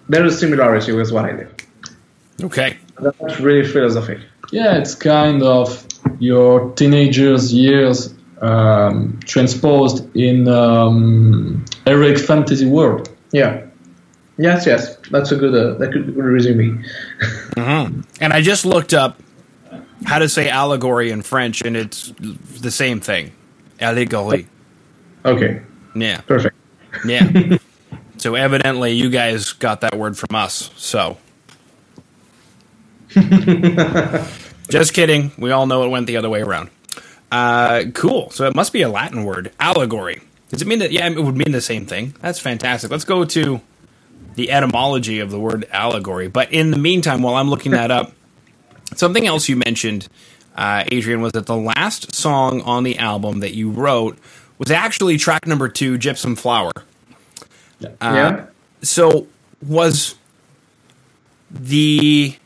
there 0.09 0.25
is 0.27 0.39
similarity 0.39 0.93
with 0.93 1.13
what 1.13 1.25
I 1.25 1.33
do. 1.33 1.49
Okay. 2.43 2.79
That's 2.99 3.41
really 3.41 3.67
philosophic. 3.67 4.19
Yeah, 4.51 4.79
it's 4.79 4.95
kind 4.95 5.43
of 5.43 5.87
your 6.19 6.73
teenager's 6.73 7.53
years 7.55 8.13
um, 8.43 9.21
transposed 9.25 10.15
in 10.17 10.49
um, 10.49 11.65
heroic 11.87 12.19
fantasy 12.19 12.67
world. 12.67 13.09
Yeah. 13.33 13.67
Yes, 14.41 14.65
yes, 14.67 14.97
that's 15.11 15.33
a 15.33 15.37
good 15.37 15.55
uh, 15.55 15.79
that 15.79 15.93
could 15.93 16.17
resume. 16.17 16.83
mm-hmm. 17.57 18.01
And 18.23 18.33
I 18.33 18.41
just 18.41 18.65
looked 18.65 18.95
up 18.95 19.21
how 20.05 20.19
to 20.19 20.29
say 20.29 20.49
allegory 20.49 21.11
in 21.11 21.21
French, 21.21 21.61
and 21.63 21.77
it's 21.77 22.13
the 22.19 22.71
same 22.71 23.01
thing, 23.01 23.33
allegory. 23.81 24.47
Okay. 25.25 25.61
Yeah. 25.95 26.21
Perfect. 26.23 26.57
Yeah. 27.05 27.59
So 28.21 28.35
evidently, 28.35 28.93
you 28.93 29.09
guys 29.09 29.53
got 29.53 29.81
that 29.81 29.97
word 29.97 30.19
from 30.19 30.37
us. 30.37 30.71
So, 30.77 31.17
just 34.69 34.93
kidding. 34.93 35.33
We 35.39 35.53
all 35.53 35.67
know 35.67 35.85
it 35.85 35.89
went 35.89 36.07
the 36.07 36.19
other 36.19 36.29
way 36.29 36.43
around. 36.43 36.69
Uh, 37.33 37.85
cool. 37.95 38.29
So 38.29 38.47
it 38.47 38.55
must 38.55 38.75
be 38.75 38.83
a 38.83 38.91
Latin 38.91 39.25
word, 39.25 39.53
allegory. 39.59 40.21
Does 40.51 40.61
it 40.61 40.69
mean 40.69 40.81
that? 40.81 40.93
Yeah, 40.93 41.09
it 41.09 41.19
would 41.19 41.35
mean 41.35 41.53
the 41.53 41.63
same 41.63 41.87
thing. 41.87 42.15
That's 42.21 42.39
fantastic. 42.39 42.91
Let's 42.91 43.05
go 43.05 43.25
to 43.25 43.63
the 44.35 44.51
etymology 44.51 45.21
of 45.21 45.31
the 45.31 45.39
word 45.39 45.67
allegory. 45.71 46.29
But 46.29 46.53
in 46.53 46.71
the 46.71 46.79
meantime, 46.79 47.23
while 47.23 47.35
I'm 47.35 47.51
looking 47.51 47.73
that 47.73 47.91
up, 47.91 48.13
something 48.95 49.27
else 49.27 49.49
you 49.49 49.57
mentioned, 49.57 50.09
uh, 50.57 50.85
Adrien, 50.93 51.21
was 51.21 51.33
that 51.33 51.47
the 51.47 51.57
last 51.57 52.15
song 52.15 52.61
on 52.63 52.85
the 52.85 52.99
album 52.99 53.41
that 53.41 53.55
you 53.55 53.71
wrote 53.71 54.19
was 54.59 54.71
actually 54.71 55.17
track 55.17 55.47
number 55.47 55.69
two, 55.69 55.99
Gypsum 55.99 56.37
Flower. 56.37 56.73
Uh, 57.83 57.89
yeah. 58.01 58.47
So 58.83 59.27
was 59.67 60.15
the 61.51 62.37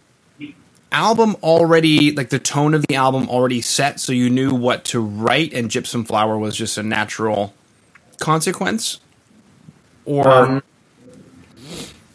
album 0.93 1.37
already 1.43 2.12
like 2.12 2.31
the 2.31 2.38
tone 2.38 2.73
of 2.73 2.87
the 2.87 2.95
album 2.95 3.29
already 3.29 3.61
set 3.61 3.99
so 3.99 4.12
you 4.12 4.31
knew 4.31 4.55
what 4.55 4.85
to 4.85 5.00
write 5.00 5.53
and 5.53 5.69
gypsum 5.69 6.05
flower 6.05 6.38
was 6.38 6.57
just 6.57 6.79
a 6.79 6.83
natural 6.85 7.53
consequence 8.21 9.00
or 10.05 10.29
um, 10.29 10.62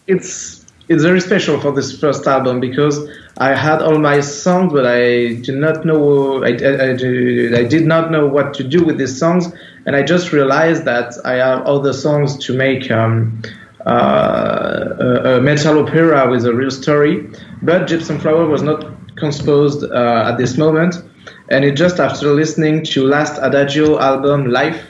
it's 0.10 0.66
it's 0.90 1.04
very 1.04 1.22
special 1.22 1.60
for 1.62 1.72
this 1.72 1.98
first 2.00 2.26
album 2.26 2.60
because 2.60 3.08
I 3.38 3.54
had 3.54 3.84
all 3.84 4.00
my 4.00 4.22
songs, 4.22 4.74
but 4.74 4.88
I 4.88 5.36
did 5.36 5.56
not 5.56 5.86
know 5.86 6.44
I, 6.44 6.50
I, 6.50 6.72
I, 6.88 7.60
I 7.62 7.64
did 7.64 7.86
not 7.86 8.10
know 8.10 8.26
what 8.26 8.56
to 8.56 8.64
do 8.64 8.84
with 8.84 8.98
these 8.98 9.18
songs, 9.18 9.54
and 9.86 9.96
I 9.96 10.02
just 10.02 10.34
realized 10.34 10.86
that 10.86 11.14
I 11.24 11.34
have 11.34 11.62
other 11.68 11.94
songs 11.94 12.38
to 12.46 12.54
make 12.58 12.90
um, 12.90 13.40
uh, 13.86 14.96
a, 15.00 15.38
a, 15.38 15.42
metal 15.42 15.78
opera 15.86 16.28
with 16.30 16.44
a 16.46 16.54
real 16.54 16.72
story. 16.72 17.30
But 17.62 17.86
Gypsum 17.88 18.20
Flower 18.20 18.48
was 18.48 18.64
not 18.64 18.84
composed 19.16 19.84
uh, 19.84 20.30
at 20.30 20.38
this 20.40 20.58
moment, 20.58 20.96
and 21.50 21.64
it 21.64 21.76
just 21.76 22.00
after 22.00 22.34
listening 22.34 22.84
to 22.86 23.06
last 23.06 23.40
Adagio 23.44 24.00
album 24.00 24.50
Life 24.50 24.84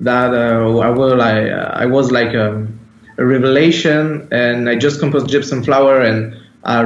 that 0.00 0.34
uh, 0.34 0.78
I 0.78 0.90
was 0.90 1.14
like 1.14 1.46
I 1.46 1.86
was 1.86 2.10
like 2.10 2.34
um, 2.34 2.81
revelation, 3.16 4.28
and 4.32 4.68
I 4.68 4.76
just 4.76 5.00
composed 5.00 5.28
Gypsum 5.28 5.62
Flower 5.62 6.00
and. 6.00 6.36
I, 6.64 6.84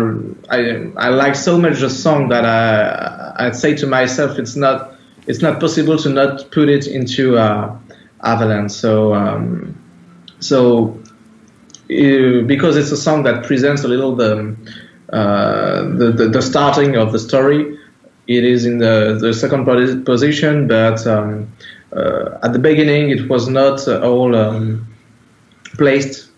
I, 0.48 0.58
I 0.96 1.08
like 1.10 1.34
so 1.34 1.58
much 1.58 1.80
the 1.80 1.90
song 1.90 2.30
that 2.30 2.46
I 2.46 3.48
I 3.48 3.50
say 3.50 3.76
to 3.76 3.86
myself 3.86 4.38
it's 4.38 4.56
not 4.56 4.94
it's 5.26 5.42
not 5.42 5.60
possible 5.60 5.98
to 5.98 6.08
not 6.08 6.50
put 6.50 6.70
it 6.70 6.86
into 6.86 7.36
uh, 7.36 7.76
Avaland. 8.24 8.70
So 8.70 9.12
um, 9.12 9.76
so 10.40 10.98
uh, 11.90 12.42
because 12.46 12.76
it's 12.76 12.90
a 12.90 12.96
song 12.96 13.24
that 13.24 13.44
presents 13.44 13.84
a 13.84 13.88
little 13.88 14.16
the, 14.16 14.56
uh, 15.12 15.82
the, 15.82 16.12
the, 16.12 16.28
the 16.28 16.42
starting 16.42 16.96
of 16.96 17.12
the 17.12 17.18
story. 17.18 17.78
it 18.26 18.44
is 18.44 18.66
in 18.66 18.78
the, 18.78 19.18
the 19.20 19.32
second 19.32 19.64
position, 20.04 20.66
but 20.66 21.06
um, 21.06 21.52
uh, 21.92 22.38
at 22.42 22.52
the 22.52 22.58
beginning 22.58 23.10
it 23.10 23.28
was 23.28 23.48
not 23.48 23.86
all 23.88 24.34
um, 24.34 24.86
placed. 25.76 26.30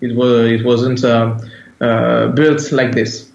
It 0.00 0.16
was 0.16 0.50
it 0.50 0.64
wasn't 0.64 1.04
uh, 1.04 1.38
uh, 1.80 2.28
built 2.28 2.72
like 2.72 2.92
this. 2.92 3.30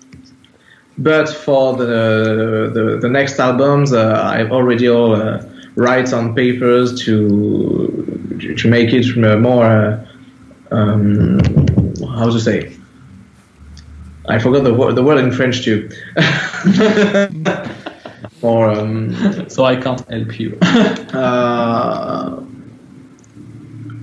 But 0.98 1.30
for 1.30 1.78
the 1.78 2.72
the, 2.74 2.98
the 3.02 3.10
next 3.10 3.40
albums, 3.40 3.94
uh, 3.94 4.22
I've 4.24 4.52
already 4.52 4.90
all 4.90 5.16
uh, 5.16 5.44
write 5.76 6.12
on 6.14 6.34
papers 6.34 7.00
to 7.06 8.56
to 8.58 8.68
make 8.68 8.94
it 8.94 9.16
more. 9.40 9.66
Uh, 9.66 10.06
um, 10.72 11.40
how 12.16 12.30
to 12.30 12.40
say? 12.40 12.74
I 14.28 14.40
forgot 14.40 14.64
the 14.64 14.74
word 14.74 14.96
the 14.96 15.04
word 15.04 15.20
in 15.20 15.32
French 15.32 15.64
too. 15.64 15.90
or 18.42 18.70
um, 18.70 19.50
so 19.50 19.64
I 19.64 19.76
can't 19.76 20.08
help 20.10 20.40
you. 20.40 20.58
uh, 20.62 22.44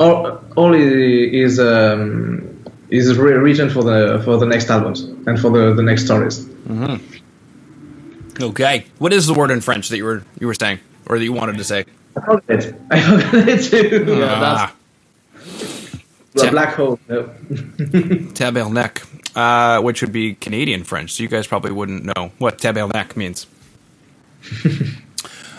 all, 0.00 0.43
all 0.56 0.74
is 0.74 1.58
um, 1.58 2.64
is 2.90 3.16
written 3.16 3.70
for 3.70 3.82
the 3.82 4.20
for 4.24 4.36
the 4.38 4.46
next 4.46 4.70
albums 4.70 5.00
and 5.02 5.38
for 5.38 5.50
the, 5.50 5.74
the 5.74 5.82
next 5.82 6.04
stories. 6.04 6.46
Okay. 8.40 8.84
What 8.98 9.12
is 9.12 9.26
the 9.26 9.34
word 9.34 9.50
in 9.50 9.60
French 9.60 9.88
that 9.88 9.96
you 9.96 10.04
were 10.04 10.24
you 10.40 10.46
were 10.46 10.54
saying 10.54 10.80
or 11.06 11.18
that 11.18 11.24
you 11.24 11.32
wanted 11.32 11.58
to 11.58 11.64
say? 11.64 11.84
I 12.16 12.20
forgot 12.20 12.42
it. 12.48 12.74
I 12.90 13.00
forgot 13.00 13.48
it 13.48 13.64
too. 13.64 14.20
Ah, 14.24 14.74
The 16.32 16.48
black 16.50 16.74
hole. 16.74 16.98
No. 17.08 17.30
tabernacle, 18.34 19.08
uh, 19.36 19.80
which 19.82 20.00
would 20.02 20.12
be 20.12 20.34
Canadian 20.34 20.82
French. 20.84 21.12
So 21.12 21.22
you 21.22 21.28
guys 21.28 21.46
probably 21.46 21.70
wouldn't 21.72 22.04
know 22.04 22.32
what 22.38 22.58
tabernacle 22.58 23.18
means. 23.18 23.46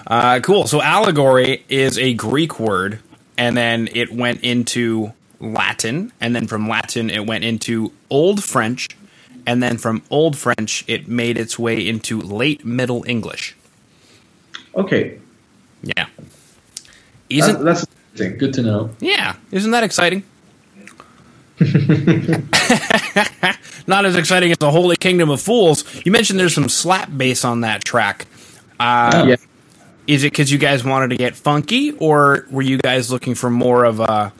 uh, 0.07 0.39
cool. 0.41 0.67
So 0.67 0.81
allegory 0.81 1.63
is 1.69 1.97
a 1.97 2.13
Greek 2.13 2.59
word, 2.59 2.99
and 3.38 3.58
then 3.58 3.89
it 3.94 4.12
went 4.13 4.42
into 4.44 5.13
Latin, 5.39 6.12
and 6.22 6.36
then 6.36 6.48
from 6.48 6.68
Latin 6.70 7.10
it 7.10 7.25
went 7.25 7.44
into 7.44 7.92
Old 8.10 8.44
French, 8.44 8.88
and 9.46 9.62
then 9.62 9.77
from 9.77 10.01
Old 10.10 10.38
French 10.38 10.84
it 10.88 11.08
made 11.08 11.38
its 11.38 11.60
way 11.60 11.86
into 11.88 12.22
Late 12.22 12.63
Middle 12.65 13.04
English. 13.08 13.56
Okay, 14.75 15.20
Yeah. 15.84 16.08
Isn't 17.30 17.63
that's 17.63 17.86
interesting. 18.13 18.38
Good 18.38 18.54
to 18.56 18.62
know. 18.62 18.89
yeah? 19.00 19.36
Isn't 19.51 19.72
that 19.72 19.84
exciting? 19.84 20.24
Not 23.88 24.06
as 24.06 24.15
exciting 24.15 24.51
as 24.51 24.58
the 24.58 24.72
Holy 24.72 24.96
Kingdom 24.98 25.30
of 25.30 25.42
Fools. 25.42 25.84
You 26.06 26.12
mentioned 26.12 26.39
there's 26.39 26.56
some 26.56 26.70
slap 26.70 27.10
bass 27.15 27.46
on 27.46 27.62
that 27.62 27.84
track. 27.84 28.25
Uh, 28.80 29.25
Yeah. 29.30 29.36
Is 30.07 30.24
it 30.24 30.31
because 30.31 30.51
you 30.51 30.57
guys 30.57 30.83
wanted 30.83 31.09
to 31.09 31.17
get 31.17 31.35
funky, 31.35 31.91
or 31.93 32.45
were 32.51 32.62
you 32.62 32.77
guys 32.77 33.12
looking 33.12 33.33
for 33.35 33.50
more 33.50 33.85
of 33.85 34.00
a, 34.00 34.31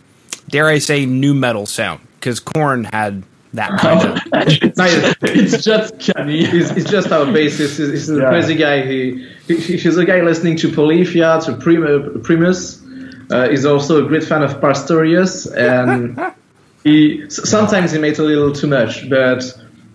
dare 0.50 0.68
I 0.68 0.78
say, 0.80 1.06
nu 1.06 1.34
metal 1.34 1.66
sound? 1.66 2.02
Because 2.20 2.40
Korn 2.40 2.84
had 2.86 3.24
that 3.54 3.80
kind 3.80 4.02
of. 4.10 4.20
Nice. 4.78 5.16
it's 5.22 5.64
just 5.64 5.98
canny. 6.00 6.46
He's, 6.46 6.70
he's 6.72 6.86
just 6.90 7.12
our 7.12 7.26
bassist. 7.26 7.78
He's, 7.78 7.90
he's 7.90 8.10
a 8.10 8.18
Yeah. 8.18 8.30
crazy 8.30 8.56
guy. 8.56 8.86
He, 8.86 9.28
he 9.48 9.56
he's 9.78 9.98
a 9.98 10.06
guy 10.06 10.22
listening 10.22 10.58
to 10.58 10.72
Polyphia, 10.72 11.40
to 11.46 11.56
Prim- 11.58 12.22
Primus. 12.24 12.82
Uh, 13.32 13.50
he's 13.50 13.66
also 13.66 14.06
a 14.06 14.08
great 14.08 14.24
fan 14.24 14.44
of 14.44 14.60
Pastorius, 14.62 15.48
and 15.48 16.20
he 16.84 17.28
sometimes 17.30 17.92
he 17.92 17.98
made 18.00 18.20
a 18.20 18.24
little 18.24 18.52
too 18.54 18.68
much. 18.68 19.10
But 19.10 19.44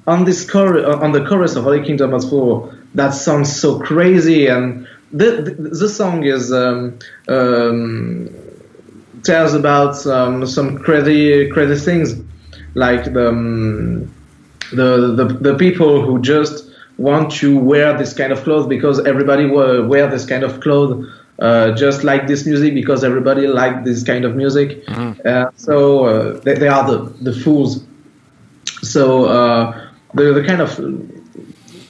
on 0.06 0.24
this 0.24 0.48
chor- 0.50 0.84
on 1.04 1.12
the 1.12 1.24
chorus 1.24 1.54
of 1.54 1.62
Holy 1.64 1.84
Kingdom 1.84 2.12
of 2.14 2.28
Four, 2.28 2.74
that 2.94 3.10
sounds 3.10 3.54
so 3.54 3.78
crazy, 3.78 4.46
and 4.48 4.88
the 5.12 5.42
the, 5.42 5.68
the 5.70 5.88
song 5.88 6.24
is 6.24 6.52
um, 6.52 6.98
um, 7.28 8.28
tells 9.22 9.54
about 9.54 10.06
um, 10.06 10.46
some 10.46 10.78
crazy 10.78 11.48
crazy 11.50 11.82
things, 11.84 12.20
like 12.74 13.12
the. 13.12 13.28
Um, 13.28 14.14
the, 14.72 15.14
the 15.16 15.24
the 15.24 15.54
people 15.56 16.00
who 16.04 16.20
just 16.20 16.70
want 16.96 17.32
to 17.32 17.58
wear 17.58 17.96
this 17.96 18.12
kind 18.12 18.32
of 18.32 18.42
clothes 18.44 18.66
because 18.66 19.04
everybody 19.06 19.46
wa- 19.46 19.80
wear 19.80 20.06
this 20.06 20.24
kind 20.26 20.44
of 20.44 20.60
clothes 20.60 21.08
uh, 21.40 21.72
just 21.72 22.04
like 22.04 22.26
this 22.26 22.46
music 22.46 22.74
because 22.74 23.02
everybody 23.02 23.46
like 23.46 23.84
this 23.84 24.02
kind 24.04 24.24
of 24.24 24.36
music. 24.36 24.84
Uh, 25.24 25.50
so 25.56 26.04
uh, 26.04 26.40
they, 26.40 26.54
they 26.54 26.68
are 26.68 26.86
the, 26.88 26.98
the 27.22 27.32
fools. 27.32 27.82
So 28.82 29.24
uh, 29.24 29.88
the, 30.14 30.34
the 30.34 30.44
kind 30.44 30.60
of 30.60 30.78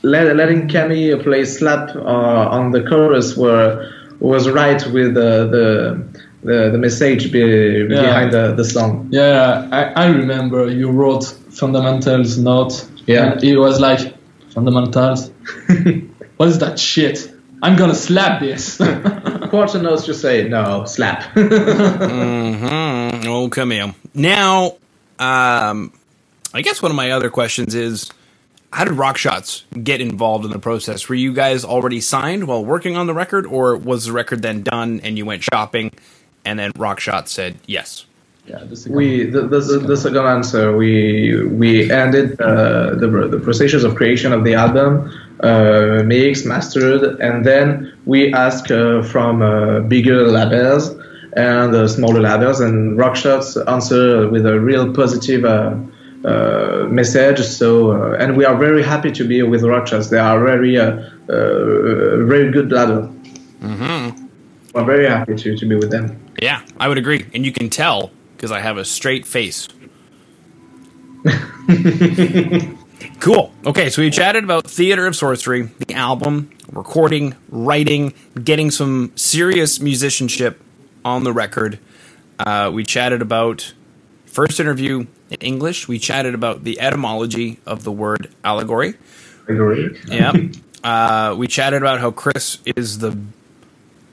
letting 0.02 0.68
Camille 0.68 1.22
play 1.22 1.44
slap 1.44 1.94
uh, 1.94 2.00
on 2.00 2.70
the 2.70 2.82
chorus 2.82 3.36
were 3.36 3.90
was 4.18 4.48
right 4.48 4.84
with 4.88 5.14
the 5.14 5.46
the, 5.50 6.20
the, 6.42 6.70
the 6.70 6.78
message 6.78 7.32
be, 7.32 7.86
behind 7.86 8.32
the, 8.32 8.52
the 8.54 8.64
song 8.64 9.08
Yeah, 9.10 9.68
I, 9.70 10.04
I 10.04 10.06
remember 10.06 10.70
you 10.70 10.90
wrote 10.90 11.24
fundamentals 11.50 12.38
note. 12.38 12.86
Yeah. 13.06 13.32
And 13.32 13.44
it 13.44 13.56
was 13.56 13.80
like 13.80 14.14
fundamentals. 14.50 15.30
what 16.36 16.48
is 16.48 16.58
that 16.58 16.78
shit? 16.78 17.32
I'm 17.62 17.76
gonna 17.76 17.94
slap 17.94 18.40
this. 18.40 18.76
quarter 19.50 19.82
notes 19.82 20.06
just 20.06 20.22
say 20.22 20.48
no 20.48 20.84
slap 20.84 21.22
hmm 21.34 22.60
Oh, 23.26 23.48
come 23.50 23.72
here. 23.72 23.94
Now, 24.14 24.76
um, 25.18 25.92
I 26.54 26.62
guess 26.62 26.80
one 26.80 26.90
of 26.90 26.96
my 26.96 27.10
other 27.10 27.30
questions 27.30 27.74
is 27.74 28.10
how 28.72 28.84
did 28.84 28.94
Rockshots 28.94 29.64
get 29.82 30.00
involved 30.00 30.44
in 30.44 30.50
the 30.50 30.58
process? 30.58 31.08
Were 31.08 31.14
you 31.14 31.32
guys 31.32 31.64
already 31.64 32.00
signed 32.00 32.46
while 32.46 32.64
working 32.64 32.96
on 32.96 33.06
the 33.06 33.14
record, 33.14 33.46
or 33.46 33.76
was 33.76 34.06
the 34.06 34.12
record 34.12 34.42
then 34.42 34.62
done 34.62 35.00
and 35.00 35.18
you 35.18 35.26
went 35.26 35.42
shopping 35.42 35.92
and 36.44 36.58
then 36.58 36.72
Rockshots 36.72 37.28
said 37.28 37.56
yes? 37.66 38.06
yeah, 38.50 38.64
this 38.64 38.86
we 38.86 39.24
the, 39.24 39.42
the, 39.42 39.60
the, 39.60 39.78
the 39.78 39.96
second 39.96 40.26
answer 40.26 40.76
we 40.76 41.44
we 41.44 41.90
ended 41.90 42.40
uh, 42.40 42.94
the 42.94 43.06
the 43.30 43.38
processes 43.38 43.84
of 43.84 43.94
creation 43.94 44.32
of 44.32 44.44
the 44.44 44.54
album 44.54 45.10
uh, 45.40 46.02
mixed 46.04 46.46
mastered 46.46 47.20
and 47.20 47.44
then 47.44 47.92
we 48.06 48.32
asked 48.32 48.70
uh, 48.70 49.02
from 49.02 49.42
uh, 49.42 49.80
bigger 49.80 50.26
labels 50.26 50.88
and 51.36 51.74
uh, 51.74 51.86
smaller 51.86 52.20
labels 52.20 52.60
and 52.60 52.98
rockshots 52.98 53.48
answer 53.68 54.28
with 54.28 54.44
a 54.46 54.58
real 54.58 54.92
positive 54.92 55.44
uh, 56.24 56.86
message 56.90 57.40
so 57.40 57.92
uh, 57.92 58.16
and 58.18 58.36
we 58.36 58.44
are 58.44 58.56
very 58.56 58.82
happy 58.82 59.10
to 59.10 59.24
be 59.26 59.42
with 59.42 59.62
rockshots 59.62 60.10
they 60.10 60.18
are 60.18 60.42
very 60.44 60.78
uh, 60.78 60.90
uh, 61.28 62.24
very 62.26 62.50
good 62.50 62.70
label 62.72 63.14
Mm-hmm. 63.60 64.26
we're 64.72 64.84
very 64.84 65.06
happy 65.06 65.34
to, 65.36 65.56
to 65.56 65.66
be 65.66 65.74
with 65.76 65.90
them 65.90 66.18
Yeah, 66.40 66.62
I 66.78 66.88
would 66.88 66.96
agree, 66.96 67.26
and 67.34 67.44
you 67.44 67.52
can 67.52 67.68
tell 67.68 68.10
because 68.36 68.50
I 68.50 68.60
have 68.60 68.78
a 68.78 68.84
straight 68.86 69.26
face. 69.26 69.68
cool. 73.20 73.52
Okay, 73.66 73.90
so 73.90 74.00
we 74.00 74.10
chatted 74.10 74.44
about 74.44 74.66
Theater 74.66 75.06
of 75.06 75.14
Sorcery, 75.14 75.68
the 75.86 75.94
album, 75.94 76.50
recording, 76.72 77.36
writing, 77.50 78.14
getting 78.42 78.70
some 78.70 79.12
serious 79.16 79.80
musicianship 79.80 80.58
on 81.04 81.24
the 81.24 81.32
record. 81.32 81.78
Uh, 82.38 82.70
we 82.72 82.84
chatted 82.84 83.20
about 83.20 83.74
first 84.24 84.58
interview 84.60 85.06
in 85.30 85.38
English. 85.40 85.88
We 85.88 85.98
chatted 85.98 86.34
about 86.34 86.64
the 86.64 86.80
etymology 86.80 87.58
of 87.66 87.84
the 87.84 87.92
word 87.92 88.30
allegory. 88.44 88.94
agree 89.48 89.96
Yeah. 90.06 90.32
uh, 90.84 91.34
we 91.36 91.46
chatted 91.46 91.82
about 91.82 92.00
how 92.00 92.10
Chris 92.10 92.58
is 92.64 92.98
the, 92.98 93.16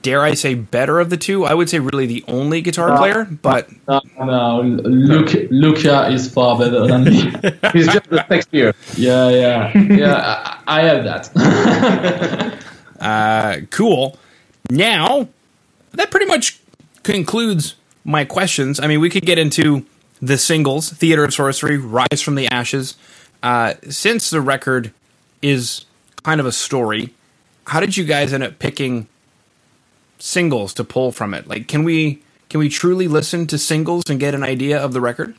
dare 0.02 0.22
I 0.22 0.34
say, 0.34 0.54
better 0.54 1.00
of 1.00 1.10
the 1.10 1.16
two. 1.16 1.44
I 1.44 1.54
would 1.54 1.68
say 1.68 1.80
really 1.80 2.06
the 2.06 2.24
only 2.28 2.62
guitar 2.62 2.96
player, 2.96 3.24
but 3.24 3.68
No, 3.88 4.00
no, 4.18 4.60
Luke, 4.62 5.48
Luca 5.50 6.08
is 6.08 6.30
far 6.32 6.58
better 6.58 6.86
than 6.86 7.04
me. 7.04 7.20
he's 7.72 7.86
just 7.86 8.08
the 8.10 8.24
sexier 8.30 8.74
yeah, 8.96 9.28
yeah, 9.30 9.76
yeah. 9.76 10.60
I, 10.66 10.80
I 10.80 10.82
have 10.82 11.04
that. 11.04 12.64
uh, 13.00 13.56
cool. 13.70 14.18
Now, 14.70 15.28
that 15.92 16.10
pretty 16.10 16.26
much 16.26 16.60
concludes 17.02 17.74
my 18.04 18.24
questions. 18.24 18.78
I 18.80 18.86
mean, 18.86 19.00
we 19.00 19.10
could 19.10 19.24
get 19.24 19.38
into 19.38 19.84
the 20.20 20.38
singles 20.38 20.90
Theater 20.90 21.24
of 21.24 21.32
Sorcery, 21.34 21.78
Rise 21.78 22.22
from 22.22 22.34
the 22.34 22.48
Ashes. 22.48 22.96
Uh, 23.42 23.74
since 23.88 24.30
the 24.30 24.40
record 24.40 24.92
is 25.42 25.86
kind 26.22 26.40
of 26.40 26.46
a 26.46 26.52
story, 26.52 27.14
how 27.66 27.80
did 27.80 27.96
you 27.96 28.04
guys 28.04 28.32
end 28.32 28.42
up 28.42 28.58
picking 28.58 29.06
singles 30.18 30.74
to 30.74 30.84
pull 30.84 31.12
from 31.12 31.34
it? 31.34 31.46
Like, 31.46 31.68
can 31.68 31.84
we. 31.84 32.22
Can 32.48 32.60
we 32.60 32.70
truly 32.70 33.08
listen 33.08 33.46
to 33.48 33.58
singles 33.58 34.04
and 34.08 34.18
get 34.18 34.34
an 34.34 34.42
idea 34.42 34.82
of 34.82 34.94
the 34.94 35.02
record? 35.02 35.34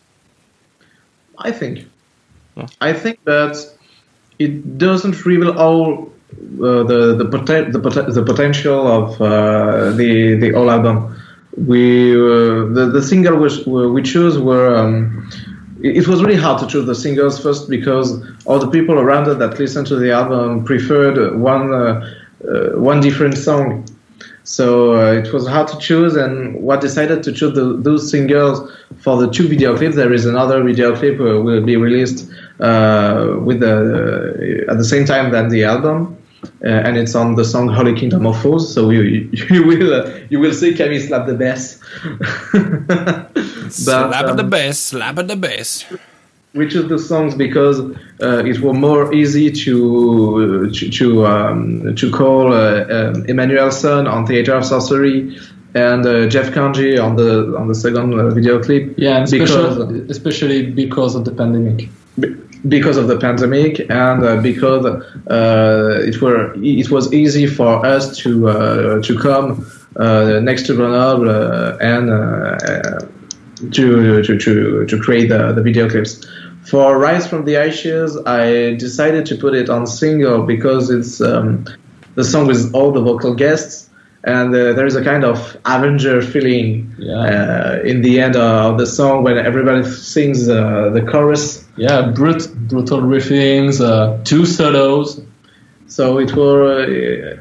I 1.39 1.51
think. 1.51 1.87
I 2.79 2.93
think 2.93 3.23
that 3.23 3.57
it 4.37 4.77
doesn't 4.77 5.25
reveal 5.25 5.57
all 5.57 6.11
uh, 6.33 6.83
the 6.83 7.15
the, 7.17 7.25
poten- 7.25 7.71
the, 7.71 7.79
poten- 7.79 8.13
the 8.13 8.23
potential 8.23 8.87
of 8.87 9.19
uh, 9.21 9.91
the 9.91 10.35
the 10.35 10.51
whole 10.51 10.69
album. 10.69 11.19
We 11.67 12.15
uh, 12.15 12.71
the 12.73 12.89
the 12.93 13.01
single 13.01 13.37
which 13.37 13.65
we 13.65 14.01
chose 14.01 14.37
were. 14.39 14.75
Um, 14.75 15.29
it 15.81 16.07
was 16.09 16.21
really 16.21 16.35
hard 16.35 16.59
to 16.59 16.67
choose 16.67 16.85
the 16.85 16.95
singles 16.95 17.41
first 17.41 17.69
because 17.69 18.21
all 18.45 18.59
the 18.59 18.69
people 18.69 18.99
around 18.99 19.29
us 19.29 19.37
that 19.39 19.57
listened 19.59 19.87
to 19.87 19.95
the 19.95 20.11
album 20.11 20.65
preferred 20.65 21.39
one 21.39 21.73
uh, 21.73 22.05
uh, 22.47 22.79
one 22.79 23.01
different 23.01 23.37
song. 23.37 23.85
So 24.43 24.95
uh, 24.95 25.13
it 25.13 25.31
was 25.31 25.47
hard 25.47 25.67
to 25.67 25.77
choose, 25.77 26.15
and 26.15 26.55
what 26.63 26.81
decided 26.81 27.23
to 27.23 27.31
choose 27.31 27.53
the, 27.53 27.77
those 27.77 28.09
singles 28.09 28.71
for 28.97 29.17
the 29.17 29.29
two 29.29 29.47
video 29.47 29.77
clips. 29.77 29.95
There 29.95 30.11
is 30.11 30.25
another 30.25 30.63
video 30.63 30.95
clip 30.95 31.19
uh, 31.19 31.41
will 31.41 31.63
be 31.63 31.75
released 31.75 32.29
uh, 32.59 33.35
with 33.43 33.59
the 33.59 34.65
at 34.69 34.77
the 34.77 34.85
same 34.85 35.05
time 35.05 35.31
than 35.31 35.49
the 35.49 35.65
album. 35.65 36.18
Uh, 36.63 36.67
and 36.67 36.97
it's 36.97 37.15
on 37.15 37.35
the 37.35 37.43
song 37.43 37.67
"Holy 37.67 37.93
Kingdom 37.93 38.25
of 38.25 38.41
Fools. 38.41 38.73
So 38.73 38.89
you 38.89 39.29
you 39.31 39.63
will 39.69 39.93
uh, 39.93 40.19
you 40.29 40.39
will 40.39 40.53
see 40.53 40.73
Camille 40.73 41.01
slap 41.01 41.27
the 41.27 41.33
bass. 41.33 41.79
slap 43.73 44.23
um, 44.25 44.29
at 44.29 44.37
the 44.37 44.43
bass, 44.43 44.79
slap 44.79 45.17
at 45.17 45.27
the 45.27 45.35
bass. 45.35 45.85
We 46.53 46.67
chose 46.67 46.89
the 46.89 46.97
songs 46.97 47.35
because 47.35 47.79
uh, 47.79 48.43
it 48.43 48.59
was 48.59 48.77
more 48.77 49.13
easy 49.13 49.51
to 49.51 50.69
to 50.71 50.89
to, 50.89 51.25
um, 51.27 51.95
to 51.95 52.11
call 52.11 52.53
uh, 52.53 52.85
um, 52.89 53.25
Emmanuel 53.25 53.71
Son 53.71 54.07
on 54.07 54.25
Theater 54.25 54.55
of 54.55 54.65
Sorcery 54.65 55.37
and 55.75 56.05
uh, 56.05 56.27
Jeff 56.27 56.51
Kanji 56.51 57.01
on 57.01 57.15
the 57.15 57.55
on 57.57 57.67
the 57.67 57.75
second 57.75 58.19
uh, 58.19 58.29
video 58.31 58.61
clip. 58.61 58.95
Yeah, 58.97 59.17
and 59.17 59.29
because 59.29 59.77
especially, 59.77 60.09
especially 60.09 60.71
because 60.71 61.15
of 61.15 61.25
the 61.25 61.31
pandemic. 61.31 61.89
be- 62.19 62.35
because 62.67 62.97
of 62.97 63.07
the 63.07 63.17
pandemic 63.17 63.79
and 63.89 64.23
uh, 64.23 64.41
because 64.41 64.85
uh, 64.85 66.01
it 66.03 66.21
were 66.21 66.53
it 66.55 66.89
was 66.91 67.13
easy 67.13 67.47
for 67.47 67.85
us 67.85 68.17
to 68.17 68.49
uh, 68.49 69.01
to 69.01 69.17
come 69.17 69.65
uh, 69.95 70.39
next 70.41 70.65
to 70.67 70.75
Grenoble 70.75 71.29
uh, 71.29 71.77
and 71.79 72.09
uh, 72.09 72.99
to, 73.71 74.21
to 74.21 74.37
to 74.37 74.85
to 74.85 74.99
create 74.99 75.29
the, 75.29 75.53
the 75.53 75.61
video 75.61 75.89
clips. 75.89 76.25
For 76.65 76.99
Rise 76.99 77.27
from 77.27 77.45
the 77.45 77.55
Ashes, 77.55 78.17
I 78.25 78.75
decided 78.75 79.25
to 79.27 79.35
put 79.35 79.55
it 79.55 79.69
on 79.69 79.87
single 79.87 80.43
because 80.43 80.89
it's 80.89 81.21
um, 81.21 81.65
the 82.15 82.23
song 82.23 82.47
with 82.47 82.73
all 82.75 82.91
the 82.91 83.01
vocal 83.01 83.33
guests, 83.33 83.88
and 84.25 84.53
uh, 84.53 84.73
there 84.73 84.85
is 84.85 84.95
a 84.95 85.03
kind 85.03 85.23
of 85.23 85.57
Avenger 85.65 86.21
feeling 86.21 86.93
Yeah. 86.97 87.13
uh, 87.15 87.79
in 87.85 88.01
the 88.01 88.19
end 88.19 88.35
of 88.35 88.77
the 88.77 88.85
song 88.85 89.23
when 89.23 89.37
everybody 89.37 89.83
sings 89.85 90.49
uh, 90.49 90.89
the 90.93 91.01
chorus. 91.01 91.65
Yeah, 91.77 92.11
brut- 92.11 92.53
brutal 92.67 93.01
riffings, 93.01 93.79
uh, 93.81 94.19
two 94.25 94.45
solos. 94.45 95.21
So 95.87 96.19
it 96.19 96.35
was 96.35 96.85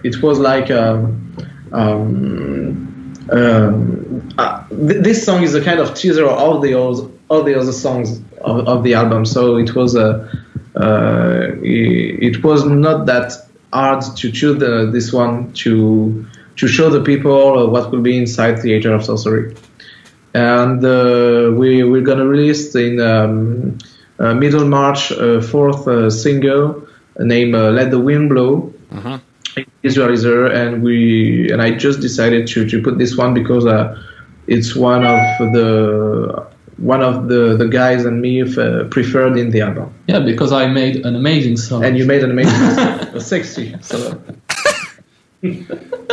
it 0.04 0.22
was 0.22 0.38
like 0.38 0.70
um, 0.70 1.34
um, 1.72 3.14
um, 3.30 4.28
uh, 4.38 4.66
th- 4.68 5.02
this 5.02 5.24
song 5.24 5.42
is 5.42 5.54
a 5.54 5.62
kind 5.62 5.80
of 5.80 5.94
teaser 5.94 6.24
of 6.24 6.38
all 6.38 6.60
the 6.60 6.74
others, 6.74 7.00
all 7.28 7.42
the 7.42 7.54
other 7.54 7.72
songs 7.72 8.20
of, 8.40 8.66
of 8.68 8.84
the 8.84 8.94
album. 8.94 9.26
So 9.26 9.56
it 9.56 9.74
was 9.74 9.94
a 9.96 10.30
uh, 10.76 11.48
it, 11.62 12.36
it 12.36 12.44
was 12.44 12.64
not 12.64 13.06
that 13.06 13.32
hard 13.72 14.02
to 14.16 14.30
choose 14.32 14.58
the, 14.60 14.88
this 14.90 15.12
one 15.12 15.52
to 15.52 16.24
to 16.58 16.68
show 16.68 16.90
the 16.90 17.00
people 17.00 17.70
what 17.70 17.90
will 17.90 18.02
be 18.02 18.16
inside 18.18 18.60
Theater 18.60 18.92
of 18.92 19.04
Sorcery. 19.04 19.54
And 20.34 20.84
uh, 20.84 21.52
we 21.54 21.82
we're 21.84 22.02
gonna 22.02 22.26
release 22.26 22.74
in 22.74 23.00
um, 23.00 23.78
uh, 24.18 24.34
middle 24.34 24.66
March 24.66 25.10
uh, 25.12 25.40
fourth 25.40 25.88
uh, 25.88 26.10
single 26.10 26.86
named 27.18 27.54
uh, 27.54 27.70
"Let 27.70 27.90
the 27.90 27.98
Wind 27.98 28.28
Blow." 28.28 28.72
Uh-huh. 28.92 29.18
Visualizer, 29.82 30.54
and 30.54 30.82
we 30.82 31.50
and 31.50 31.60
I 31.60 31.72
just 31.72 32.00
decided 32.00 32.46
to, 32.48 32.68
to 32.68 32.80
put 32.80 32.98
this 32.98 33.16
one 33.16 33.34
because 33.34 33.66
uh, 33.66 34.00
it's 34.46 34.76
one 34.76 35.04
of 35.04 35.18
the 35.52 36.46
one 36.76 37.02
of 37.02 37.28
the, 37.28 37.56
the 37.56 37.66
guys 37.66 38.04
and 38.04 38.20
me 38.20 38.42
uh, 38.42 38.84
preferred 38.84 39.36
in 39.36 39.50
the 39.50 39.62
album. 39.62 39.92
Yeah, 40.06 40.20
because 40.20 40.52
I 40.52 40.68
made 40.68 41.04
an 41.04 41.16
amazing 41.16 41.56
song. 41.56 41.84
And 41.84 41.98
you 41.98 42.06
made 42.06 42.22
an 42.22 42.30
amazing, 42.30 42.54
a 43.16 43.20
sexy. 43.20 43.74
So 43.80 44.20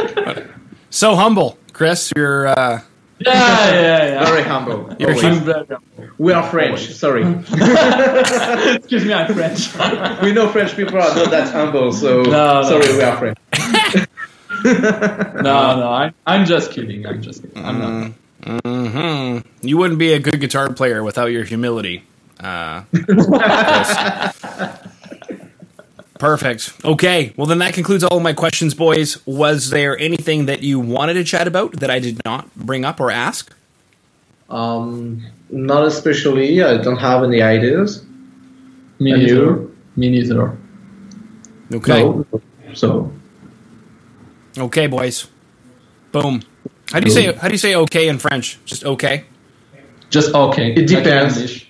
So 0.89 1.15
humble, 1.15 1.57
Chris. 1.73 2.11
You're 2.15 2.47
uh, 2.47 2.81
yeah, 3.19 3.71
yeah, 3.71 4.05
yeah. 4.05 4.25
very 4.25 4.43
humble. 4.43 4.93
You're 4.99 5.13
always. 5.15 5.37
Very 5.39 5.65
humble. 5.65 5.77
We 6.17 6.31
are 6.33 6.49
French. 6.49 6.91
Sorry, 6.93 7.23
Excuse 8.75 9.05
me, 9.05 9.13
I'm 9.13 9.33
French. 9.33 9.73
we 10.21 10.31
know 10.31 10.49
French 10.49 10.75
people 10.75 10.95
are 10.97 11.15
not 11.15 11.29
that 11.31 11.51
humble. 11.51 11.91
So 11.91 12.23
No, 12.23 12.61
no. 12.61 12.63
sorry, 12.63 12.93
we 12.95 13.01
are 13.03 13.17
French. 13.17 13.37
no, 14.63 15.41
no, 15.43 15.91
I'm, 15.91 16.13
I'm 16.25 16.45
just 16.45 16.71
kidding. 16.71 17.05
I'm 17.05 17.21
just 17.21 17.41
kidding. 17.41 17.65
I'm 17.65 17.79
not. 17.79 18.61
hmm 18.65 19.39
You 19.61 19.77
wouldn't 19.77 19.99
be 19.99 20.13
a 20.13 20.19
good 20.19 20.39
guitar 20.39 20.71
player 20.71 21.03
without 21.03 21.27
your 21.31 21.43
humility. 21.43 22.03
Uh, 22.39 22.83
Chris. 22.91 23.27
Perfect. 26.19 26.73
Okay. 26.85 27.33
Well, 27.35 27.45
then 27.47 27.59
that 27.59 27.73
concludes 27.73 28.03
all 28.03 28.17
of 28.17 28.23
my 28.23 28.33
questions, 28.33 28.73
boys. 28.73 29.25
Was 29.25 29.69
there 29.69 29.97
anything 29.99 30.45
that 30.45 30.63
you 30.63 30.79
wanted 30.79 31.15
to 31.15 31.23
chat 31.23 31.47
about 31.47 31.73
that 31.79 31.89
I 31.89 31.99
did 31.99 32.21
not 32.25 32.53
bring 32.55 32.85
up 32.85 32.99
or 32.99 33.11
ask? 33.11 33.53
Um, 34.49 35.25
not 35.49 35.85
especially. 35.85 36.61
I 36.63 36.77
don't 36.77 36.97
have 36.97 37.23
any 37.23 37.41
ideas. 37.41 38.05
Me 38.99 39.11
And 39.11 39.23
neither. 39.23 39.33
you? 39.35 39.75
Me 39.97 40.09
neither. 40.09 40.57
Okay. 41.73 42.01
No. 42.01 42.25
So 42.73 43.11
Okay, 44.57 44.87
boys. 44.87 45.27
Boom. 46.11 46.41
How 46.91 46.99
do 46.99 47.07
you 47.07 47.11
say 47.11 47.33
how 47.33 47.47
do 47.47 47.53
you 47.53 47.57
say 47.57 47.75
okay 47.75 48.07
in 48.07 48.19
French? 48.19 48.57
Just 48.65 48.85
okay. 48.85 49.25
Just 50.09 50.33
okay. 50.33 50.71
It 50.73 50.87
depends. 50.87 51.65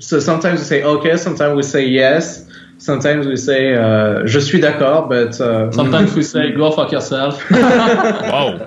So 0.00 0.20
sometimes 0.20 0.60
we 0.60 0.66
say 0.66 0.82
okay, 0.82 1.16
sometimes 1.16 1.56
we 1.56 1.62
say 1.62 1.86
yes, 1.86 2.49
sometimes 2.80 3.26
we 3.26 3.36
say 3.36 3.74
uh, 3.74 4.26
je 4.26 4.40
suis 4.40 4.60
d'accord, 4.60 5.08
but 5.08 5.40
uh, 5.40 5.70
Sometimes 5.78 6.14
we 6.16 6.22
say 6.22 6.52
go 6.52 6.72
fuck 6.72 6.90
yourself. 6.92 7.38
wow 7.50 8.58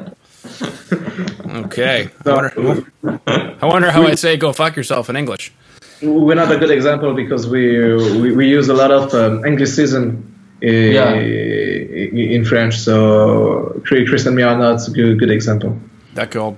Okay. 1.65 2.09
I 2.25 2.31
wonder, 2.31 2.85
I 3.61 3.65
wonder 3.65 3.91
how 3.91 4.03
I 4.03 4.15
say 4.15 4.37
go 4.37 4.51
fuck 4.53 4.75
yourself 4.75 5.09
in 5.09 5.15
English. 5.15 5.51
we're 6.01 6.35
not 6.35 6.51
a 6.51 6.57
good 6.57 6.71
example 6.71 7.13
because 7.13 7.47
we 7.47 7.63
we, 8.21 8.31
we 8.35 8.47
use 8.57 8.67
a 8.69 8.73
lot 8.73 8.91
of 8.91 9.13
um, 9.13 9.43
Anglicism 9.45 10.03
uh, 10.63 10.67
Yeah. 10.67 11.13
in 12.35 12.43
French. 12.45 12.75
So 12.77 13.79
Chris 13.85 14.25
and 14.25 14.35
me 14.35 14.43
are 14.43 14.57
not 14.57 14.87
a 14.87 14.91
good, 14.91 15.19
good 15.19 15.31
example. 15.31 15.77
D'accord. 16.15 16.55